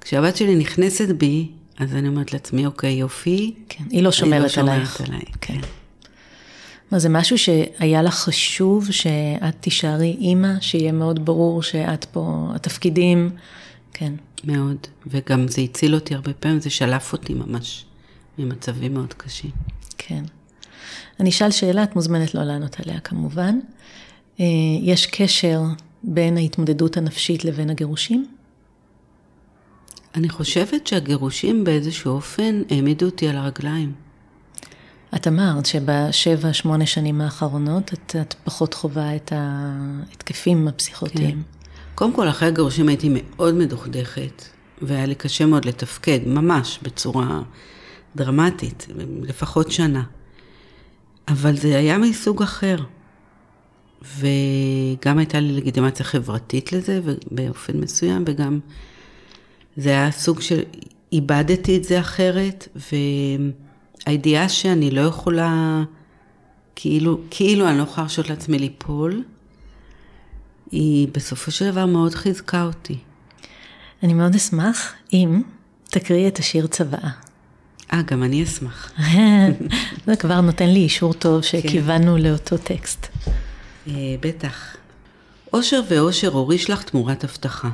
כשהבת 0.00 0.36
שלי 0.36 0.56
נכנסת 0.56 1.08
בי, 1.08 1.50
אז 1.82 1.94
אני 1.94 2.08
אומרת 2.08 2.32
לעצמי, 2.32 2.66
אוקיי, 2.66 2.92
יופי. 2.92 3.54
כן, 3.68 3.84
היא 3.90 4.02
לא 4.02 4.12
שומרת, 4.12 4.42
לא 4.42 4.48
שומרת 4.48 4.74
עלייך. 4.74 5.00
עליי. 5.00 5.22
כן. 5.40 5.60
מה, 6.92 6.98
זה 6.98 7.08
משהו 7.08 7.38
שהיה 7.38 8.02
לך 8.02 8.14
חשוב 8.14 8.90
שאת 8.90 9.54
תישארי 9.60 10.16
אימא, 10.20 10.60
שיהיה 10.60 10.92
מאוד 10.92 11.24
ברור 11.24 11.62
שאת 11.62 12.04
פה, 12.04 12.48
התפקידים, 12.54 13.30
כן. 13.92 14.12
מאוד, 14.44 14.76
וגם 15.06 15.48
זה 15.48 15.60
הציל 15.60 15.94
אותי 15.94 16.14
הרבה 16.14 16.32
פעמים, 16.32 16.60
זה 16.60 16.70
שלף 16.70 17.12
אותי 17.12 17.34
ממש 17.34 17.84
ממצבים 18.38 18.94
מאוד 18.94 19.14
קשים. 19.14 19.50
כן. 19.98 20.24
אני 21.20 21.30
אשאל 21.30 21.50
שאלה, 21.50 21.82
את 21.82 21.96
מוזמנת 21.96 22.34
לא 22.34 22.42
לענות 22.42 22.76
עליה 22.80 23.00
כמובן. 23.00 23.58
אה, 24.40 24.44
יש 24.82 25.06
קשר 25.06 25.62
בין 26.02 26.36
ההתמודדות 26.36 26.96
הנפשית 26.96 27.44
לבין 27.44 27.70
הגירושים? 27.70 28.26
אני 30.14 30.28
חושבת 30.28 30.86
שהגירושים 30.86 31.64
באיזשהו 31.64 32.12
אופן 32.12 32.62
העמידו 32.70 33.06
אותי 33.06 33.28
על 33.28 33.36
הרגליים. 33.36 33.92
את 35.16 35.28
אמרת 35.28 35.66
שבשבע, 35.66 36.52
שמונה 36.52 36.86
שנים 36.86 37.20
האחרונות 37.20 37.92
את, 37.92 38.16
את 38.20 38.34
פחות 38.44 38.74
חווה 38.74 39.16
את 39.16 39.32
ההתקפים 39.36 40.68
הפסיכוטיים. 40.68 41.30
כן. 41.30 41.58
קודם 41.94 42.12
כל, 42.12 42.28
אחרי 42.28 42.48
הגירושים 42.48 42.88
הייתי 42.88 43.08
מאוד 43.12 43.54
מדוכדכת, 43.54 44.44
והיה 44.82 45.06
לי 45.06 45.14
קשה 45.14 45.46
מאוד 45.46 45.64
לתפקד, 45.64 46.20
ממש, 46.26 46.78
בצורה 46.82 47.42
דרמטית, 48.16 48.86
לפחות 49.22 49.72
שנה. 49.72 50.02
אבל 51.28 51.56
זה 51.56 51.78
היה 51.78 51.98
מסוג 51.98 52.42
אחר. 52.42 52.76
וגם 54.18 55.18
הייתה 55.18 55.40
לי 55.40 55.52
לגיטימציה 55.52 56.06
חברתית 56.06 56.72
לזה, 56.72 57.00
באופן 57.30 57.80
מסוים, 57.80 58.24
וגם 58.26 58.60
זה 59.76 59.90
היה 59.90 60.10
סוג 60.10 60.40
של, 60.40 60.60
איבדתי 61.12 61.76
את 61.76 61.84
זה 61.84 62.00
אחרת, 62.00 62.68
והידיעה 64.06 64.48
שאני 64.48 64.90
לא 64.90 65.00
יכולה, 65.00 65.82
כאילו, 66.76 67.20
כאילו 67.30 67.68
אני 67.68 67.78
לא 67.78 67.82
יכולה 67.82 68.02
להרשות 68.02 68.30
לעצמי 68.30 68.58
ליפול, 68.58 69.22
היא 70.70 71.08
בסופו 71.12 71.50
של 71.50 71.70
דבר 71.70 71.86
מאוד 71.86 72.14
חיזקה 72.14 72.62
אותי. 72.62 72.98
אני 74.02 74.14
מאוד 74.14 74.34
אשמח 74.34 74.92
אם 75.12 75.42
תקריאי 75.84 76.28
את 76.28 76.38
השיר 76.38 76.66
צוואה. 76.66 77.10
אה, 77.92 78.02
גם 78.02 78.22
אני 78.22 78.44
אשמח. 78.44 78.92
זה 80.06 80.16
כבר 80.16 80.40
נותן 80.40 80.68
לי 80.68 80.80
אישור 80.80 81.14
טוב 81.14 81.42
שכיוונו 81.42 82.14
כן. 82.16 82.22
לאותו 82.22 82.56
טקסט. 82.56 83.06
אה, 83.88 83.92
בטח. 84.20 84.76
אושר 85.52 85.80
ואושר 85.88 86.28
הוריש 86.28 86.70
לך 86.70 86.82
תמורת 86.82 87.24
הבטחה. 87.24 87.70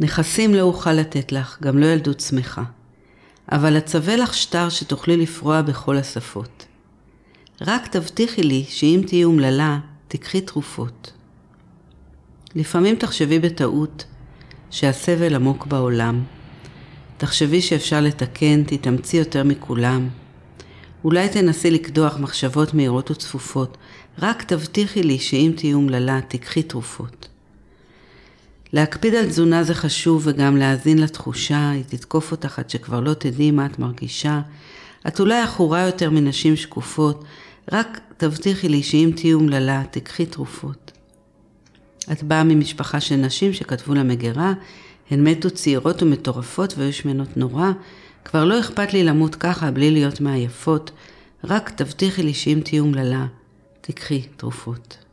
נכסים 0.00 0.54
לא 0.54 0.60
אוכל 0.60 0.92
לתת 0.92 1.32
לך, 1.32 1.58
גם 1.62 1.78
לא 1.78 1.86
ילדות 1.86 2.20
שמחה. 2.20 2.62
אבל 3.52 3.78
אצווה 3.78 4.16
לך 4.16 4.34
שטר 4.34 4.68
שתוכלי 4.68 5.16
לפרוע 5.16 5.62
בכל 5.62 5.96
השפות. 5.96 6.66
רק 7.60 7.86
תבטיחי 7.86 8.42
לי 8.42 8.64
שאם 8.68 9.00
תהיי 9.06 9.24
אומללה, 9.24 9.78
תקחי 10.08 10.40
תרופות. 10.40 11.12
לפעמים 12.54 12.96
תחשבי 12.96 13.38
בטעות 13.38 14.04
שהסבל 14.70 15.34
עמוק 15.34 15.66
בעולם. 15.66 16.22
תחשבי 17.16 17.62
שאפשר 17.62 18.00
לתקן, 18.00 18.64
תתאמצי 18.64 19.16
יותר 19.16 19.44
מכולם. 19.44 20.08
אולי 21.04 21.28
תנסי 21.28 21.70
לקדוח 21.70 22.18
מחשבות 22.18 22.74
מהירות 22.74 23.10
וצפופות, 23.10 23.76
רק 24.18 24.42
תבטיחי 24.42 25.02
לי 25.02 25.18
שאם 25.18 25.52
תהיי 25.56 25.74
אומללה, 25.74 26.20
תיקחי 26.28 26.62
תרופות. 26.62 27.28
להקפיד 28.72 29.14
על 29.14 29.26
תזונה 29.26 29.64
זה 29.64 29.74
חשוב 29.74 30.22
וגם 30.24 30.56
להאזין 30.56 30.98
לתחושה, 30.98 31.70
היא 31.70 31.84
תתקוף 31.88 32.32
אותך 32.32 32.58
עד 32.58 32.70
שכבר 32.70 33.00
לא 33.00 33.14
תדעי 33.14 33.50
מה 33.50 33.66
את 33.66 33.78
מרגישה. 33.78 34.40
את 35.08 35.20
אולי 35.20 35.40
עכורה 35.40 35.80
יותר 35.80 36.10
מנשים 36.10 36.56
שקופות, 36.56 37.24
רק 37.72 38.00
תבטיחי 38.16 38.68
לי 38.68 38.82
שאם 38.82 39.10
תהיי 39.16 39.34
אומללה, 39.34 39.82
תיקחי 39.90 40.26
תרופות. 40.26 40.92
את 42.12 42.22
באה 42.22 42.44
ממשפחה 42.44 43.00
של 43.00 43.16
נשים 43.16 43.52
שכתבו 43.52 43.94
לה 43.94 44.02
מגירה, 44.02 44.52
הן 45.10 45.28
מתו 45.28 45.50
צעירות 45.50 46.02
ומטורפות 46.02 46.74
והיו 46.78 46.92
שמנות 46.92 47.36
נורא, 47.36 47.70
כבר 48.24 48.44
לא 48.44 48.60
אכפת 48.60 48.92
לי 48.92 49.04
למות 49.04 49.34
ככה 49.34 49.70
בלי 49.70 49.90
להיות 49.90 50.20
מעייפות, 50.20 50.90
רק 51.44 51.70
תבטיחי 51.70 52.22
לי 52.22 52.34
שאם 52.34 52.60
תהיי 52.64 52.80
אומללה, 52.80 53.26
תיקחי 53.80 54.22
תרופות. 54.36 55.09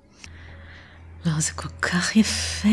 לא, 1.25 1.39
זה 1.39 1.51
כל 1.51 1.69
כך 1.81 2.15
יפה. 2.15 2.67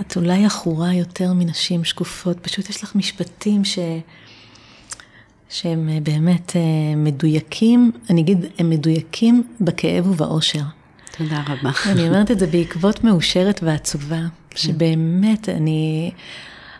את 0.00 0.16
אולי 0.16 0.44
עכורה 0.44 0.94
יותר 0.94 1.32
מנשים 1.32 1.84
שקופות, 1.84 2.38
פשוט 2.40 2.70
יש 2.70 2.82
לך 2.82 2.94
משפטים 2.94 3.64
ש... 3.64 3.78
שהם 5.50 5.88
באמת 6.02 6.56
אה, 6.56 6.96
מדויקים, 6.96 7.92
אני 8.10 8.20
אגיד, 8.20 8.44
הם 8.58 8.70
מדויקים 8.70 9.42
בכאב 9.60 10.06
ובאושר. 10.06 10.62
תודה 11.18 11.42
רבה. 11.48 11.70
אני 11.92 12.08
אומרת 12.08 12.30
את 12.30 12.38
זה 12.38 12.46
בעקבות 12.46 13.04
מאושרת 13.04 13.60
ועצובה, 13.62 14.20
כן. 14.50 14.56
שבאמת 14.56 15.48
אני, 15.48 16.10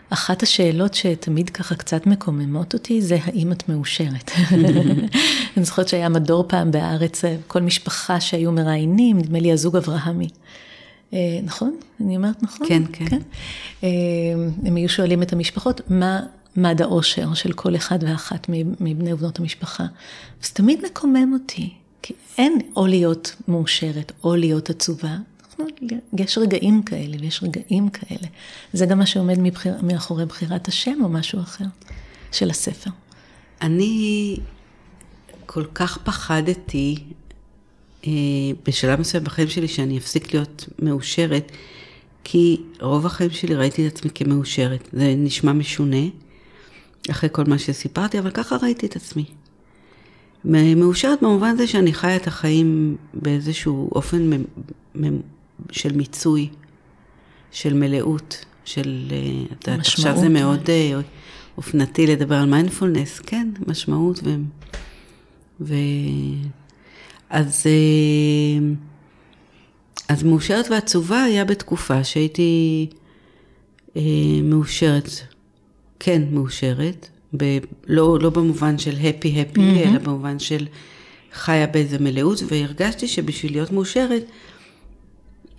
אחת 0.09 0.43
השאלות 0.43 0.93
שתמיד 0.93 1.49
ככה 1.49 1.75
קצת 1.75 2.07
מקוממות 2.07 2.73
אותי, 2.73 3.01
זה 3.01 3.17
האם 3.23 3.51
את 3.51 3.69
מאושרת. 3.69 4.31
אני 5.57 5.65
זוכרת 5.65 5.87
שהיה 5.87 6.09
מדור 6.09 6.45
פעם 6.47 6.71
בארץ, 6.71 7.21
כל 7.47 7.61
משפחה 7.61 8.19
שהיו 8.19 8.51
מראיינים, 8.51 9.17
נדמה 9.17 9.39
לי 9.39 9.51
הזוג 9.51 9.75
אברהמי. 9.75 10.27
אה, 11.13 11.39
נכון? 11.43 11.75
אני 12.01 12.17
אומרת 12.17 12.43
נכון? 12.43 12.67
כן, 12.67 12.83
כן. 12.93 13.05
כן? 13.05 13.19
אה, 13.83 13.89
הם 14.65 14.75
היו 14.75 14.89
שואלים 14.89 15.23
את 15.23 15.33
המשפחות, 15.33 15.81
מה 15.89 16.19
מד 16.55 16.81
האושר 16.81 17.33
של 17.33 17.53
כל 17.53 17.75
אחד 17.75 17.99
ואחת 18.01 18.49
מבני 18.79 19.13
ובנות 19.13 19.39
המשפחה. 19.39 19.85
זה 20.43 20.49
תמיד 20.53 20.79
מקומם 20.85 21.33
אותי. 21.33 21.73
כי 22.01 22.13
אין 22.37 22.59
או 22.75 22.87
להיות 22.87 23.35
מאושרת 23.47 24.11
או 24.23 24.35
להיות 24.35 24.69
עצובה. 24.69 25.17
אנחנו, 25.49 25.65
יש 26.17 26.37
רגעים 26.37 26.83
כאלה 26.83 27.17
ויש 27.19 27.43
רגעים 27.43 27.89
כאלה. 27.89 28.27
זה 28.73 28.85
גם 28.85 28.97
מה 28.97 29.05
שעומד 29.05 29.39
מבחיר, 29.39 29.75
מאחורי 29.81 30.25
בחירת 30.25 30.67
השם 30.67 30.97
או 31.03 31.09
משהו 31.09 31.39
אחר 31.41 31.65
של 32.31 32.49
הספר. 32.49 32.89
אני 33.61 34.37
כל 35.45 35.65
כך 35.73 35.97
פחדתי 35.97 37.03
בשלב 38.67 38.99
מסוים 38.99 39.23
בחיים 39.23 39.47
שלי 39.47 39.67
שאני 39.67 39.97
אפסיק 39.97 40.33
להיות 40.33 40.69
מאושרת, 40.79 41.51
כי 42.23 42.61
רוב 42.81 43.05
החיים 43.05 43.29
שלי 43.29 43.55
ראיתי 43.55 43.87
את 43.87 43.95
עצמי 43.95 44.11
כמאושרת. 44.15 44.89
זה 44.93 45.13
נשמע 45.17 45.53
משונה, 45.53 46.05
אחרי 47.09 47.29
כל 47.31 47.43
מה 47.47 47.59
שסיפרתי, 47.59 48.19
אבל 48.19 48.31
ככה 48.31 48.55
ראיתי 48.61 48.85
את 48.85 48.95
עצמי. 48.95 49.25
מאושרת 50.45 51.21
במובן 51.21 51.57
זה 51.57 51.67
שאני 51.67 51.93
חיה 51.93 52.15
את 52.15 52.27
החיים 52.27 52.97
באיזשהו 53.13 53.89
אופן 53.95 54.29
של 55.71 55.93
מיצוי, 55.93 56.49
של 57.51 57.73
מלאות, 57.73 58.45
של... 58.65 59.07
אה, 59.11 59.17
את 59.53 59.67
יודעת, 59.67 59.79
עכשיו 59.79 60.17
זה 60.17 60.29
מאוד 60.29 60.69
אה, 60.69 60.99
אופנתי 61.57 62.07
לדבר 62.07 62.35
על 62.35 62.49
מיינדפולנס, 62.49 63.19
כן, 63.19 63.49
משמעות 63.67 64.19
ו... 64.23 64.35
ו... 65.61 65.73
אז, 67.31 67.63
אה, 67.65 68.67
אז 70.09 70.23
מאושרת 70.23 70.71
ועצובה 70.71 71.23
היה 71.23 71.45
בתקופה 71.45 72.03
שהייתי 72.03 72.89
מאושרת, 74.43 75.09
כן 75.99 76.21
מאושרת, 76.31 77.09
ב, 77.37 77.57
לא, 77.87 78.19
לא 78.21 78.29
במובן 78.29 78.77
של 78.77 78.95
הפי 78.95 79.41
הפי, 79.41 79.59
mm-hmm. 79.59 79.89
אלא 79.89 79.97
במובן 79.97 80.39
של 80.39 80.67
חיה 81.33 81.67
באיזה 81.67 81.99
מלאות, 81.99 82.39
והרגשתי 82.47 83.07
שבשביל 83.07 83.51
להיות 83.51 83.71
מאושרת, 83.71 84.23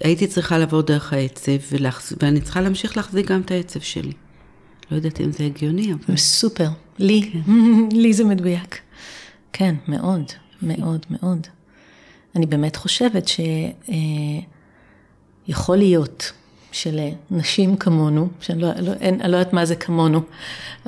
הייתי 0.01 0.27
צריכה 0.27 0.59
לעבור 0.59 0.83
דרך 0.83 1.13
העצב, 1.13 1.53
ולהחז... 1.73 2.13
ואני 2.23 2.41
צריכה 2.41 2.61
להמשיך 2.61 2.97
להחזיק 2.97 3.31
גם 3.31 3.41
את 3.41 3.51
העצב 3.51 3.81
שלי. 3.81 4.13
לא 4.91 4.97
יודעת 4.97 5.21
אם 5.21 5.33
זה 5.33 5.45
הגיוני, 5.45 5.93
אבל... 5.93 6.17
סופר, 6.17 6.69
לי, 6.99 7.31
כן. 7.33 7.53
לי 8.03 8.13
זה 8.13 8.25
מדויק. 8.25 8.79
כן, 9.53 9.75
מאוד, 9.89 10.25
מאוד, 10.63 11.07
מאוד. 11.11 11.47
אני 12.37 12.47
באמת 12.47 12.77
חושבת 12.77 13.29
שיכול 13.29 13.49
אה, 15.79 15.85
להיות 15.85 16.33
של 16.73 17.01
נשים 17.31 17.77
כמונו, 17.77 18.29
שאני 18.41 18.63
לא, 18.63 18.69
לא, 18.81 18.93
אין, 18.93 19.31
לא 19.31 19.37
יודעת 19.37 19.53
מה 19.53 19.65
זה 19.65 19.77
כמונו, 19.77 20.21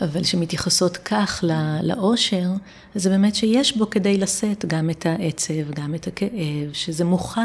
אבל 0.03 0.25
שמתייחסות 0.25 0.97
כך 0.97 1.45
לאושר, 1.83 2.51
זה 2.95 3.11
באמת 3.11 3.35
שיש 3.35 3.77
בו 3.77 3.91
כדי 3.91 4.19
לשאת 4.19 4.65
גם 4.65 4.91
את 4.91 5.07
העצב, 5.07 5.71
גם 5.75 5.95
את 5.95 6.07
הכאב, 6.07 6.73
שזה 6.73 7.05
מוכל 7.05 7.41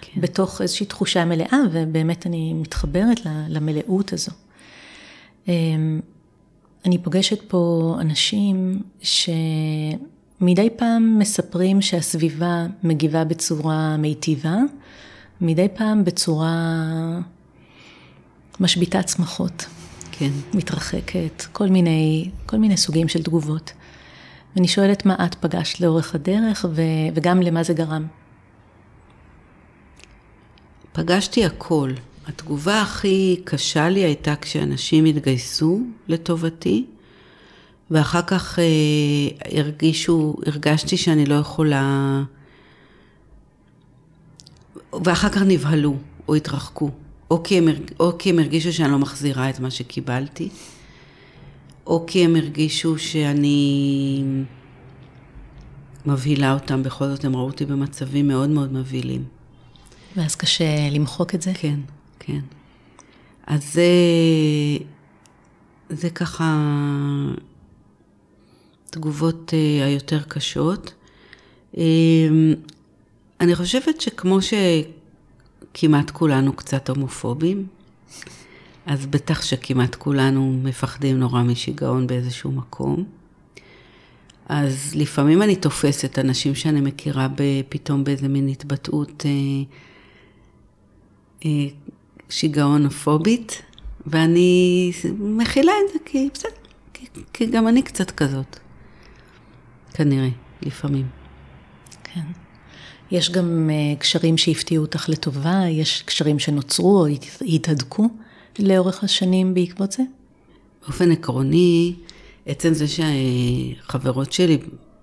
כן. 0.00 0.20
בתוך 0.20 0.60
איזושהי 0.60 0.86
תחושה 0.86 1.24
מלאה, 1.24 1.58
ובאמת 1.72 2.26
אני 2.26 2.54
מתחברת 2.54 3.20
למלאות 3.48 4.12
הזו. 4.12 4.32
אמ, 5.48 6.00
אני 6.86 6.98
פוגשת 6.98 7.38
פה 7.48 7.94
אנשים 8.00 8.82
שמדי 10.40 10.68
פעם 10.76 11.18
מספרים 11.18 11.82
שהסביבה 11.82 12.66
מגיבה 12.82 13.24
בצורה 13.24 13.96
מיטיבה, 13.96 14.56
מדי 15.40 15.68
פעם 15.74 16.04
בצורה 16.04 16.54
משביתה 18.60 19.02
צמחות. 19.02 19.66
כן. 20.12 20.30
מתרחקת, 20.54 21.44
כל 21.52 21.68
מיני, 21.68 22.30
כל 22.46 22.56
מיני 22.56 22.76
סוגים 22.76 23.08
של 23.08 23.22
תגובות. 23.22 23.72
ואני 24.56 24.68
שואלת 24.68 25.06
מה 25.06 25.16
את 25.26 25.34
פגשת 25.34 25.80
לאורך 25.80 26.14
הדרך 26.14 26.64
ו, 26.74 26.82
וגם 27.14 27.42
למה 27.42 27.62
זה 27.62 27.74
גרם. 27.74 28.06
פגשתי 30.92 31.44
הכל. 31.44 31.92
התגובה 32.26 32.82
הכי 32.82 33.40
קשה 33.44 33.88
לי 33.88 34.00
הייתה 34.00 34.36
כשאנשים 34.36 35.04
התגייסו 35.04 35.80
לטובתי, 36.08 36.86
ואחר 37.90 38.22
כך 38.22 38.58
אה, 38.58 38.64
הרגישו, 39.58 40.36
הרגשתי 40.46 40.96
שאני 40.96 41.26
לא 41.26 41.34
יכולה, 41.34 42.22
ואחר 45.04 45.28
כך 45.28 45.42
נבהלו 45.42 45.96
או 46.28 46.34
התרחקו. 46.34 46.90
או 47.30 47.42
כי, 47.42 47.58
הם, 47.58 47.68
או 48.00 48.18
כי 48.18 48.30
הם 48.30 48.38
הרגישו 48.38 48.72
שאני 48.72 48.92
לא 48.92 48.98
מחזירה 48.98 49.50
את 49.50 49.60
מה 49.60 49.70
שקיבלתי, 49.70 50.48
או 51.86 52.04
כי 52.06 52.24
הם 52.24 52.36
הרגישו 52.36 52.98
שאני 52.98 54.22
מבהילה 56.06 56.54
אותם, 56.54 56.82
בכל 56.82 57.08
זאת 57.08 57.24
הם 57.24 57.36
ראו 57.36 57.46
אותי 57.46 57.66
במצבים 57.66 58.28
מאוד 58.28 58.50
מאוד 58.50 58.72
מבהילים. 58.72 59.24
ואז 60.16 60.34
קשה 60.36 60.90
למחוק 60.90 61.34
את 61.34 61.42
זה? 61.42 61.52
כן, 61.54 61.80
כן. 62.18 62.40
אז 63.46 63.72
זה, 63.72 63.82
זה 65.90 66.10
ככה 66.10 66.56
תגובות 68.90 69.54
אה, 69.54 69.86
היותר 69.86 70.22
קשות. 70.22 70.94
אה, 71.78 71.82
אני 73.40 73.54
חושבת 73.54 74.00
שכמו 74.00 74.42
ש... 74.42 74.54
כמעט 75.74 76.10
כולנו 76.10 76.52
קצת 76.52 76.88
הומופובים, 76.88 77.66
אז 78.86 79.06
בטח 79.06 79.42
שכמעט 79.42 79.94
כולנו 79.94 80.60
מפחדים 80.62 81.18
נורא 81.18 81.42
משיגעון 81.42 82.06
באיזשהו 82.06 82.52
מקום. 82.52 83.04
אז 84.48 84.94
לפעמים 84.94 85.42
אני 85.42 85.56
תופסת 85.56 86.18
אנשים 86.18 86.54
שאני 86.54 86.80
מכירה 86.80 87.28
פתאום 87.68 88.04
באיזה 88.04 88.28
מין 88.28 88.48
התבטאות 88.48 89.26
אה, 91.44 91.50
שיגעון 92.28 92.88
פובית, 92.88 93.62
ואני 94.06 94.92
מכילה 95.18 95.72
את 95.72 95.92
זה 95.92 95.98
כי 96.04 96.28
בסדר, 96.34 96.50
כי, 96.92 97.06
כי 97.32 97.46
גם 97.46 97.68
אני 97.68 97.82
קצת 97.82 98.10
כזאת. 98.10 98.56
כנראה, 100.00 100.28
לפעמים. 100.62 101.06
כן. 102.04 102.20
יש 103.10 103.30
גם 103.30 103.70
אה, 103.72 103.96
קשרים 103.96 104.38
שהפתיעו 104.38 104.84
אותך 104.84 105.08
לטובה, 105.08 105.62
יש 105.68 106.02
קשרים 106.02 106.38
שנוצרו 106.38 107.00
או 107.00 107.06
התהדקו 107.40 108.08
לאורך 108.58 109.04
השנים 109.04 109.54
בעקבות 109.54 109.92
זה? 109.92 110.02
באופן 110.82 111.10
עקרוני, 111.10 111.94
עצם 112.46 112.74
זה 112.74 112.86
שהחברות 112.88 114.32
שלי 114.32 114.58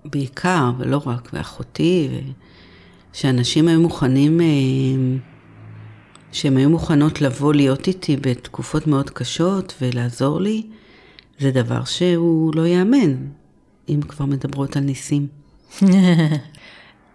בעיקר, 0.05 0.71
ולא 0.77 1.01
רק, 1.05 1.29
ואחותי, 1.33 2.09
שאנשים 3.13 3.67
היו 3.67 3.81
מוכנים, 3.81 4.41
אה, 4.41 4.45
שהן 6.31 6.57
היו 6.57 6.69
מוכנות 6.69 7.21
לבוא 7.21 7.53
להיות 7.53 7.87
איתי 7.87 8.17
בתקופות 8.17 8.87
מאוד 8.87 9.09
קשות 9.09 9.73
ולעזור 9.81 10.41
לי, 10.41 10.63
זה 11.39 11.51
דבר 11.51 11.83
שהוא 11.83 12.55
לא 12.55 12.61
ייאמן, 12.61 13.15
אם 13.89 13.99
כבר 14.07 14.25
מדברות 14.25 14.75
על 14.75 14.83
ניסים. 14.83 15.27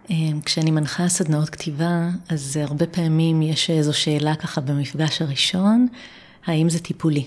אמ, 0.09 0.41
כשאני 0.45 0.71
מנחה 0.71 1.07
סדנאות 1.07 1.49
כתיבה, 1.49 2.09
אז 2.29 2.57
הרבה 2.57 2.85
פעמים 2.87 3.41
יש 3.41 3.69
איזו 3.69 3.93
שאלה 3.93 4.35
ככה 4.35 4.61
במפגש 4.61 5.21
הראשון, 5.21 5.87
האם 6.45 6.69
זה 6.69 6.79
טיפולי? 6.79 7.25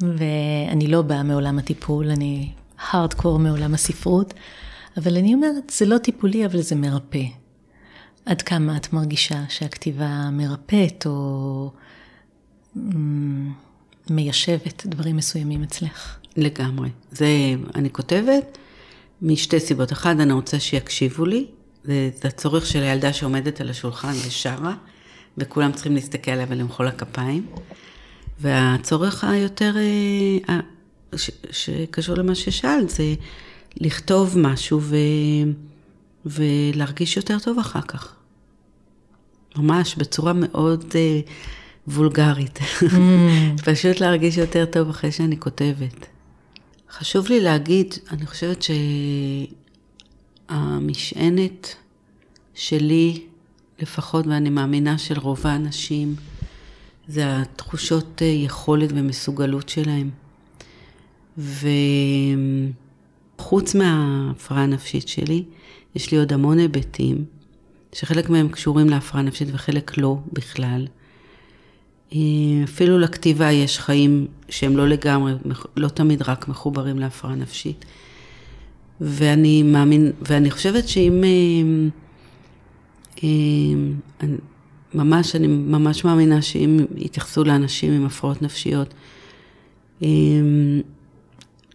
ואני 0.00 0.86
לא 0.86 1.02
באה 1.02 1.22
מעולם 1.22 1.58
הטיפול, 1.58 2.10
אני 2.10 2.52
הארדקור 2.78 3.38
מעולם 3.38 3.74
הספרות, 3.74 4.34
אבל 4.96 5.16
אני 5.16 5.34
אומרת, 5.34 5.72
זה 5.78 5.86
לא 5.86 5.98
טיפולי, 5.98 6.46
אבל 6.46 6.60
זה 6.60 6.74
מרפא. 6.74 7.24
עד 8.26 8.42
כמה 8.42 8.76
את 8.76 8.92
מרגישה 8.92 9.44
שהכתיבה 9.48 10.30
מרפאת 10.30 11.06
או 11.06 11.70
אמ, 12.76 13.52
מיישבת 14.10 14.86
דברים 14.86 15.16
מסוימים 15.16 15.62
אצלך? 15.62 16.18
לגמרי. 16.36 16.88
זה, 17.10 17.26
אני 17.74 17.90
כותבת 17.90 18.58
משתי 19.22 19.60
סיבות. 19.60 19.92
אחד, 19.92 20.20
אני 20.20 20.32
רוצה 20.32 20.60
שיקשיבו 20.60 21.24
לי, 21.24 21.46
זה, 21.84 22.10
זה 22.22 22.28
הצורך 22.28 22.66
של 22.66 22.82
הילדה 22.82 23.12
שעומדת 23.12 23.60
על 23.60 23.70
השולחן 23.70 24.12
ושרה, 24.26 24.74
וכולם 25.38 25.72
צריכים 25.72 25.94
להסתכל 25.94 26.30
עליה 26.30 26.46
ולמחוא 26.48 26.84
לה 26.84 26.90
כפיים. 26.90 27.46
והצורך 28.40 29.24
היותר, 29.24 29.74
אה, 30.48 30.60
ש, 31.16 31.30
שקשור 31.50 32.16
למה 32.16 32.34
ששאלת, 32.34 32.90
זה 32.90 33.14
לכתוב 33.80 34.38
משהו 34.38 34.80
ו, 34.82 34.96
ולהרגיש 36.26 37.16
יותר 37.16 37.38
טוב 37.38 37.58
אחר 37.58 37.82
כך. 37.82 38.14
ממש 39.56 39.96
בצורה 39.96 40.32
מאוד 40.32 40.84
אה, 40.94 41.20
וולגרית. 41.88 42.58
Mm. 42.58 42.84
פשוט 43.66 44.00
להרגיש 44.00 44.36
יותר 44.36 44.64
טוב 44.64 44.88
אחרי 44.88 45.12
שאני 45.12 45.40
כותבת. 45.40 46.06
חשוב 46.92 47.28
לי 47.28 47.40
להגיד, 47.40 47.94
אני 48.10 48.26
חושבת 48.26 48.62
המשענת 50.48 51.74
שלי, 52.54 53.22
לפחות, 53.78 54.26
ואני 54.26 54.50
מאמינה 54.50 54.98
של 54.98 55.18
רוב 55.18 55.46
האנשים, 55.46 56.14
זה 57.08 57.36
התחושות 57.40 58.22
אה, 58.22 58.26
יכולת 58.26 58.90
ומסוגלות 58.92 59.68
שלהם. 59.68 60.10
וחוץ 63.38 63.74
מההפרעה 63.74 64.62
הנפשית 64.62 65.08
שלי, 65.08 65.44
יש 65.94 66.10
לי 66.12 66.18
עוד 66.18 66.32
המון 66.32 66.58
היבטים, 66.58 67.24
שחלק 67.92 68.30
מהם 68.30 68.48
קשורים 68.48 68.88
להפרעה 68.88 69.22
נפשית 69.22 69.48
וחלק 69.52 69.98
לא 69.98 70.18
בכלל. 70.32 70.86
אה, 72.14 72.18
אפילו 72.64 72.98
לכתיבה 72.98 73.50
יש 73.50 73.78
חיים 73.78 74.26
שהם 74.48 74.76
לא 74.76 74.88
לגמרי, 74.88 75.32
לא 75.76 75.88
תמיד 75.88 76.22
רק 76.22 76.48
מחוברים 76.48 76.98
להפרעה 76.98 77.34
נפשית. 77.34 77.84
ואני 79.00 79.62
מאמין, 79.62 80.12
ואני 80.22 80.50
חושבת 80.50 80.88
שאם... 80.88 81.24
אה, 81.24 81.28
אה, 83.24 84.28
ממש, 84.94 85.36
אני 85.36 85.46
ממש 85.46 86.04
מאמינה 86.04 86.42
שאם 86.42 86.78
יתייחסו 86.96 87.44
לאנשים 87.44 87.92
עם 87.92 88.06
הפרעות 88.06 88.42
נפשיות, 88.42 88.94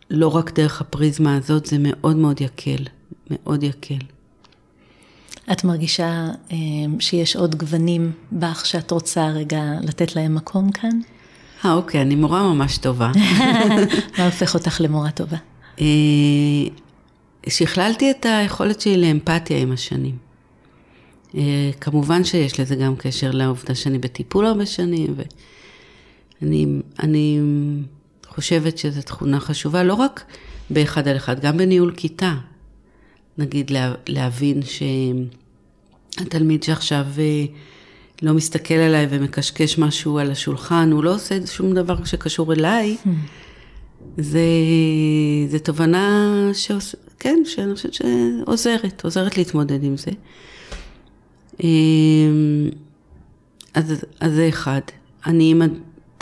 לא 0.10 0.28
רק 0.36 0.54
דרך 0.54 0.82
הפריזמה 0.82 1.38
הזאת, 1.38 1.66
זה 1.66 1.78
מאוד 1.80 2.16
מאוד 2.16 2.42
יקל, 2.42 2.84
מאוד 3.30 3.64
יקל. 3.64 3.98
את 5.52 5.64
מרגישה 5.64 6.28
אמ, 6.52 7.00
שיש 7.00 7.36
עוד 7.36 7.56
גוונים 7.56 8.12
בך 8.32 8.66
שאת 8.66 8.92
רוצה 8.92 9.28
רגע 9.28 9.62
לתת 9.84 10.16
להם 10.16 10.36
מקום 10.36 10.72
כאן? 10.72 11.00
אה, 11.66 11.74
אוקיי, 11.74 12.02
אני 12.02 12.16
מורה 12.16 12.54
ממש 12.54 12.78
טובה. 12.78 13.12
מה 14.18 14.26
הופך 14.26 14.54
אותך 14.54 14.82
למורה 14.82 15.12
טובה? 15.12 15.38
אה, 15.82 15.86
שכללתי 17.50 18.12
את 18.12 18.26
היכולת 18.26 18.82
שלי 18.82 18.98
לאמפתיה 18.98 19.58
עם 19.58 19.72
השנים. 19.72 20.18
אה, 21.36 21.70
כמובן 21.82 22.24
שיש 22.24 22.60
לזה 22.60 22.76
גם 22.76 22.96
קשר 22.96 23.32
לעובדה 23.32 23.76
שאני 23.76 24.00
בטיפול 24.00 24.46
הרבה 24.46 24.66
שנים, 24.66 25.16
ואני 26.42 26.66
אני 27.00 27.40
חושבת 28.28 28.78
שזו 28.78 29.02
תכונה 29.02 29.40
חשובה, 29.40 29.84
לא 29.84 29.94
רק 29.94 30.24
באחד 30.70 31.08
על 31.08 31.18
אחד, 31.18 31.40
גם 31.40 31.58
בניהול 31.58 31.94
כיתה. 31.98 32.34
נגיד 33.38 33.70
לה, 33.70 33.94
להבין 34.08 34.62
שהתלמיד 36.18 36.64
שעכשיו 36.64 37.06
אה, 37.18 37.46
לא 38.22 38.34
מסתכל 38.34 38.74
עליי 38.74 39.08
ומקשקש 39.10 39.78
משהו 39.78 40.20
על 40.20 40.32
השולחן, 40.32 40.92
הוא 40.92 41.04
לא 41.04 41.16
עושה 41.16 41.48
שום 41.48 41.74
דבר 41.74 42.04
שקשור 42.06 42.54
אליי. 42.54 42.98
Hmm. 43.04 43.10
זה, 44.18 44.40
זה 45.48 45.60
תובנה 45.60 46.30
שעוש... 46.54 46.96
כן, 47.20 47.40
שאני 47.46 47.76
חושבת 47.76 47.94
שעוזרת, 47.94 49.04
עוזרת 49.04 49.38
להתמודד 49.38 49.84
עם 49.84 49.98
זה. 49.98 50.12
אמ, 51.64 52.70
אז, 53.74 54.06
אז 54.20 54.34
זה 54.34 54.50
אחד. 54.50 54.82
אני 55.26 55.44
אימא 55.44 55.66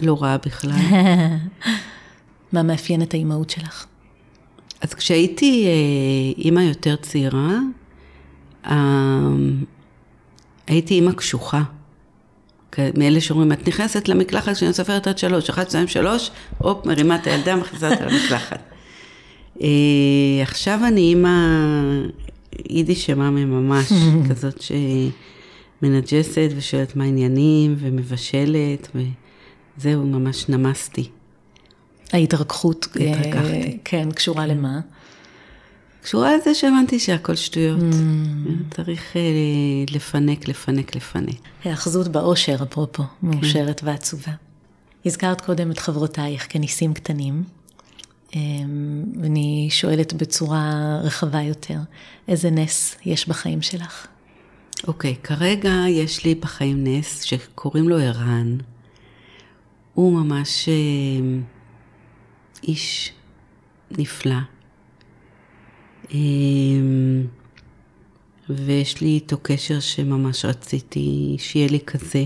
לא 0.02 0.24
רעה 0.24 0.38
בכלל. 0.38 0.72
מה 2.54 2.64
מאפיין 2.64 3.02
את 3.02 3.14
האימהות 3.14 3.50
שלך? 3.50 3.86
אז 4.86 4.94
כשהייתי 4.94 5.66
אה, 5.66 6.42
אימא 6.44 6.60
יותר 6.60 6.96
צעירה, 6.96 7.60
אמ, 8.72 9.64
הייתי 10.68 10.94
אימא 10.94 11.12
קשוחה. 11.12 11.64
מאלה 12.98 13.22
שאומרים, 13.22 13.52
את 13.52 13.68
נכנסת 13.68 14.08
למקלחת 14.08 14.54
כשאני 14.54 14.74
סופרת 14.74 15.08
עד 15.08 15.18
שלוש, 15.18 15.50
אחת, 15.50 15.70
שתיים, 15.70 15.88
שלוש, 15.88 16.32
הופ, 16.58 16.86
מרימה 16.86 17.16
את 17.16 17.28
הילדה, 17.28 17.56
מכניסה 17.56 17.92
אותה 17.92 18.06
למקלחת. 18.06 18.60
אה, 19.62 19.68
עכשיו 20.42 20.80
אני 20.88 21.02
אימא 21.02 21.38
יידיש 22.70 23.06
שמאמי 23.06 23.46
ממש, 23.46 23.92
כזאת 24.30 24.64
שמנג'סת 25.82 26.50
ושואלת 26.56 26.96
מה 26.96 27.04
העניינים 27.04 27.76
ומבשלת, 27.80 28.92
וזהו, 29.78 30.06
ממש 30.06 30.50
נמסתי. 30.50 31.10
ההתרככות, 32.14 32.88
אה, 33.00 33.12
התרככתי. 33.12 33.78
כן, 33.84 34.12
קשורה 34.12 34.48
למה? 34.48 34.80
קשורה 36.02 36.38
לזה 36.38 36.54
שהבנתי 36.54 37.00
שהכל 37.00 37.36
שטויות. 37.36 37.80
Mm. 37.80 38.76
צריך 38.76 39.16
אה, 39.16 39.22
לפנק, 39.92 40.48
לפנק, 40.48 40.96
לפנק. 40.96 41.36
היאחזות 41.64 42.08
באושר, 42.08 42.56
אפרופו, 42.64 43.04
מאושרת 43.24 43.80
כן. 43.80 43.88
ועצובה. 43.88 44.32
הזכרת 45.06 45.42
קודם 45.42 45.72
את 45.72 45.80
חברותייך 45.80 46.48
כניסים 46.50 46.94
קטנים. 46.94 47.44
ואני 49.22 49.68
שואלת 49.72 50.14
בצורה 50.14 50.98
רחבה 51.04 51.42
יותר, 51.42 51.78
איזה 52.28 52.50
נס 52.50 52.96
יש 53.06 53.30
בחיים 53.30 53.62
שלך? 53.62 54.08
אוקיי, 54.88 55.16
okay, 55.22 55.28
כרגע 55.28 55.74
יש 55.90 56.26
לי 56.26 56.36
בחיים 56.36 56.84
נס 56.84 57.22
שקוראים 57.22 57.90
לו 57.90 57.98
ערן. 57.98 58.58
הוא 59.94 60.14
ממש 60.14 60.70
אה, 60.70 61.40
איש 62.68 63.12
נפלא. 63.92 64.36
אה, 66.14 66.20
ויש 68.50 69.02
לי 69.02 69.08
איתו 69.08 69.38
קשר 69.42 69.80
שממש 69.80 70.46
רציתי 70.46 71.36
שיהיה 71.40 71.68
לי 71.68 71.80
כזה, 71.80 72.26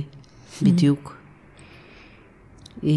בדיוק. 0.61 1.17
אה, 2.83 2.89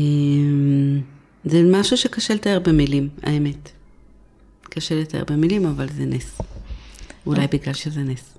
זה 1.45 1.63
משהו 1.73 1.97
שקשה 1.97 2.35
לתאר 2.35 2.59
במילים, 2.59 3.09
האמת. 3.23 3.71
קשה 4.63 4.95
לתאר 4.95 5.25
במילים, 5.25 5.67
אבל 5.67 5.89
זה 5.89 6.05
נס. 6.05 6.39
אולי 7.27 7.47
בגלל 7.47 7.75
שזה 7.75 8.01
נס. 8.01 8.39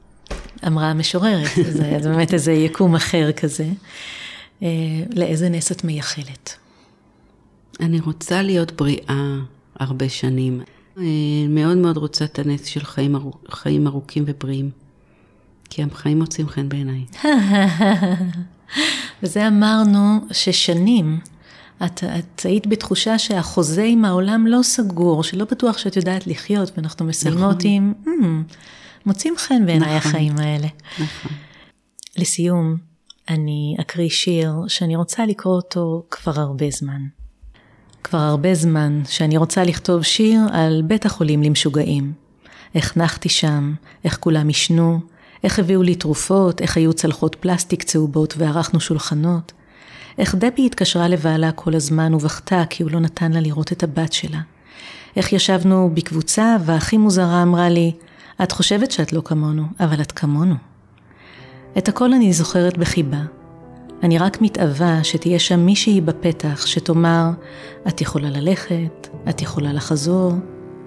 אמרה 0.67 0.89
המשוררת, 0.89 1.49
זה 1.71 1.99
באמת 2.03 2.33
איזה 2.33 2.51
יקום 2.51 2.95
אחר 2.95 3.31
כזה. 3.31 3.67
אה, 4.63 4.67
לאיזה 5.15 5.49
נס 5.49 5.71
את 5.71 5.83
מייחלת? 5.83 6.57
אני 7.79 7.99
רוצה 7.99 8.41
להיות 8.41 8.71
בריאה 8.71 9.39
הרבה 9.79 10.09
שנים. 10.09 10.61
אה, 10.97 11.03
מאוד 11.49 11.77
מאוד 11.77 11.97
רוצה 11.97 12.25
את 12.25 12.39
הנס 12.39 12.65
של 12.65 12.83
חיים, 12.83 13.15
ארוכ, 13.15 13.37
חיים 13.49 13.87
ארוכים 13.87 14.23
ובריאים. 14.27 14.69
כי 15.69 15.83
החיים 15.83 16.19
מוצאים 16.19 16.47
חן 16.47 16.69
בעיניי. 16.69 17.05
וזה 19.23 19.47
אמרנו 19.47 20.19
ששנים 20.31 21.19
את, 21.85 22.03
את 22.03 22.41
היית 22.45 22.67
בתחושה 22.67 23.19
שהחוזה 23.19 23.83
עם 23.83 24.05
העולם 24.05 24.47
לא 24.47 24.59
סגור, 24.63 25.23
שלא 25.23 25.45
בטוח 25.51 25.77
שאת 25.77 25.95
יודעת 25.95 26.27
לחיות, 26.27 26.71
ואנחנו 26.77 27.05
מסיימות 27.05 27.57
נכון. 27.57 27.71
עם, 27.71 27.93
mm, 28.05 28.53
מוצאים 29.05 29.33
חן 29.37 29.65
בעיניי 29.65 29.97
נכון. 29.97 30.09
החיים 30.11 30.37
האלה. 30.37 30.67
נכון. 30.93 31.31
לסיום, 32.17 32.77
אני 33.29 33.75
אקריא 33.81 34.09
שיר 34.09 34.53
שאני 34.67 34.95
רוצה 34.95 35.25
לקרוא 35.25 35.55
אותו 35.55 36.03
כבר 36.11 36.39
הרבה 36.39 36.69
זמן. 36.69 37.01
כבר 38.03 38.19
הרבה 38.19 38.55
זמן 38.55 39.01
שאני 39.07 39.37
רוצה 39.37 39.63
לכתוב 39.63 40.03
שיר 40.03 40.41
על 40.51 40.81
בית 40.85 41.05
החולים 41.05 41.43
למשוגעים. 41.43 42.13
איך 42.75 42.97
נחתי 42.97 43.29
שם, 43.29 43.73
איך 44.03 44.17
כולם 44.19 44.47
עישנו, 44.47 44.99
איך 45.43 45.59
הביאו 45.59 45.83
לי 45.83 45.95
תרופות, 45.95 46.61
איך 46.61 46.77
היו 46.77 46.93
צלחות 46.93 47.35
פלסטיק 47.35 47.83
צהובות 47.83 48.33
וערכנו 48.37 48.79
שולחנות. 48.79 49.51
איך 50.17 50.35
דבי 50.35 50.65
התקשרה 50.65 51.07
לבעלה 51.07 51.51
כל 51.51 51.75
הזמן 51.75 52.13
ובכתה 52.13 52.63
כי 52.69 52.83
הוא 52.83 52.91
לא 52.91 52.99
נתן 52.99 53.31
לה 53.31 53.39
לראות 53.39 53.71
את 53.71 53.83
הבת 53.83 54.13
שלה. 54.13 54.39
איך 55.15 55.33
ישבנו 55.33 55.91
בקבוצה 55.93 56.55
והכי 56.65 56.97
מוזרה 56.97 57.43
אמרה 57.43 57.69
לי, 57.69 57.91
את 58.43 58.51
חושבת 58.51 58.91
שאת 58.91 59.13
לא 59.13 59.21
כמונו, 59.25 59.63
אבל 59.79 60.01
את 60.01 60.11
כמונו. 60.11 60.55
את 61.77 61.87
הכל 61.87 62.13
אני 62.13 62.33
זוכרת 62.33 62.77
בחיבה. 62.77 63.21
אני 64.03 64.17
רק 64.17 64.41
מתאווה 64.41 65.03
שתהיה 65.03 65.39
שם 65.39 65.59
מישהי 65.59 66.01
בפתח 66.01 66.65
שתאמר, 66.65 67.29
את 67.87 68.01
יכולה 68.01 68.29
ללכת, 68.29 69.07
את 69.29 69.41
יכולה 69.41 69.73
לחזור, 69.73 70.33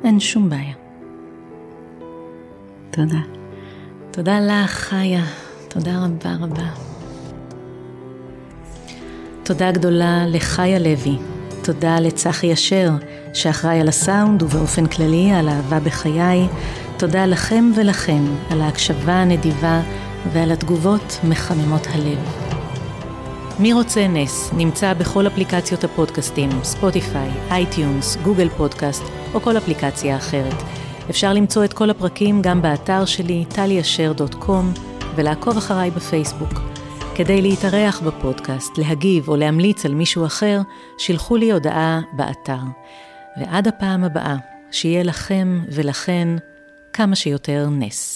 אין 0.05 0.21
שום 0.21 0.51
בעיה. 0.51 0.75
תודה. 2.91 3.19
תודה 4.11 4.41
לך, 4.41 4.71
חיה. 4.71 5.25
תודה 5.69 6.05
רבה 6.05 6.37
רבה. 6.41 6.69
תודה 9.43 9.73
גדולה 9.73 10.25
לחיה 10.27 10.79
לוי. 10.79 11.19
תודה 11.63 12.01
לצחי 12.01 12.53
אשר, 12.53 12.91
שאחראי 13.35 13.81
על 13.81 13.89
הסאונד 13.89 14.43
ובאופן 14.43 14.87
כללי 14.87 15.33
על 15.33 15.49
אהבה 15.49 15.81
בחיי. 15.81 16.49
תודה 16.97 17.27
לכם 17.27 17.71
ולכם 17.77 18.25
על 18.51 18.61
ההקשבה 18.61 19.13
הנדיבה 19.13 19.81
ועל 20.33 20.53
התגובות 20.53 21.21
מחממות 21.25 21.87
הלב. 21.87 22.56
מי 23.59 23.73
רוצה 23.73 24.09
נס 24.09 24.51
נמצא 24.53 24.95
בכל 24.95 25.27
אפליקציות 25.27 25.85
הפודקאסטים, 25.85 26.51
ספוטיפיי, 26.63 27.31
אייטיונס, 27.51 28.17
גוגל 28.17 28.49
פודקאסט 28.49 29.03
או 29.35 29.41
כל 29.41 29.57
אפליקציה 29.57 30.17
אחרת. 30.17 30.63
אפשר 31.11 31.33
למצוא 31.33 31.65
את 31.65 31.73
כל 31.73 31.91
הפרקים 31.91 32.43
גם 32.43 32.63
באתר 32.63 33.05
שלי, 33.05 33.45
טליאשר.קום, 33.55 34.73
ולעקוב 35.15 35.57
אחריי 35.57 35.91
בפייסבוק. 35.91 36.53
כדי 37.15 37.43
להתארח 37.43 38.01
בפודקאסט, 38.01 38.79
להגיב 38.79 39.29
או 39.29 39.37
להמליץ 39.37 39.87
על 39.87 39.95
מישהו 39.95 40.27
אחר, 40.27 40.61
שילחו 40.99 41.37
לי 41.37 41.53
הודעה 41.53 42.01
באתר. 42.13 42.61
ועד 43.41 43.69
הפעם 43.69 44.05
הבאה, 44.05 44.37
שיהיה 44.71 45.03
לכם 45.03 45.61
ולכן 45.73 46.29
כמה 46.93 47.17
שיותר 47.17 47.69
נס. 47.71 48.16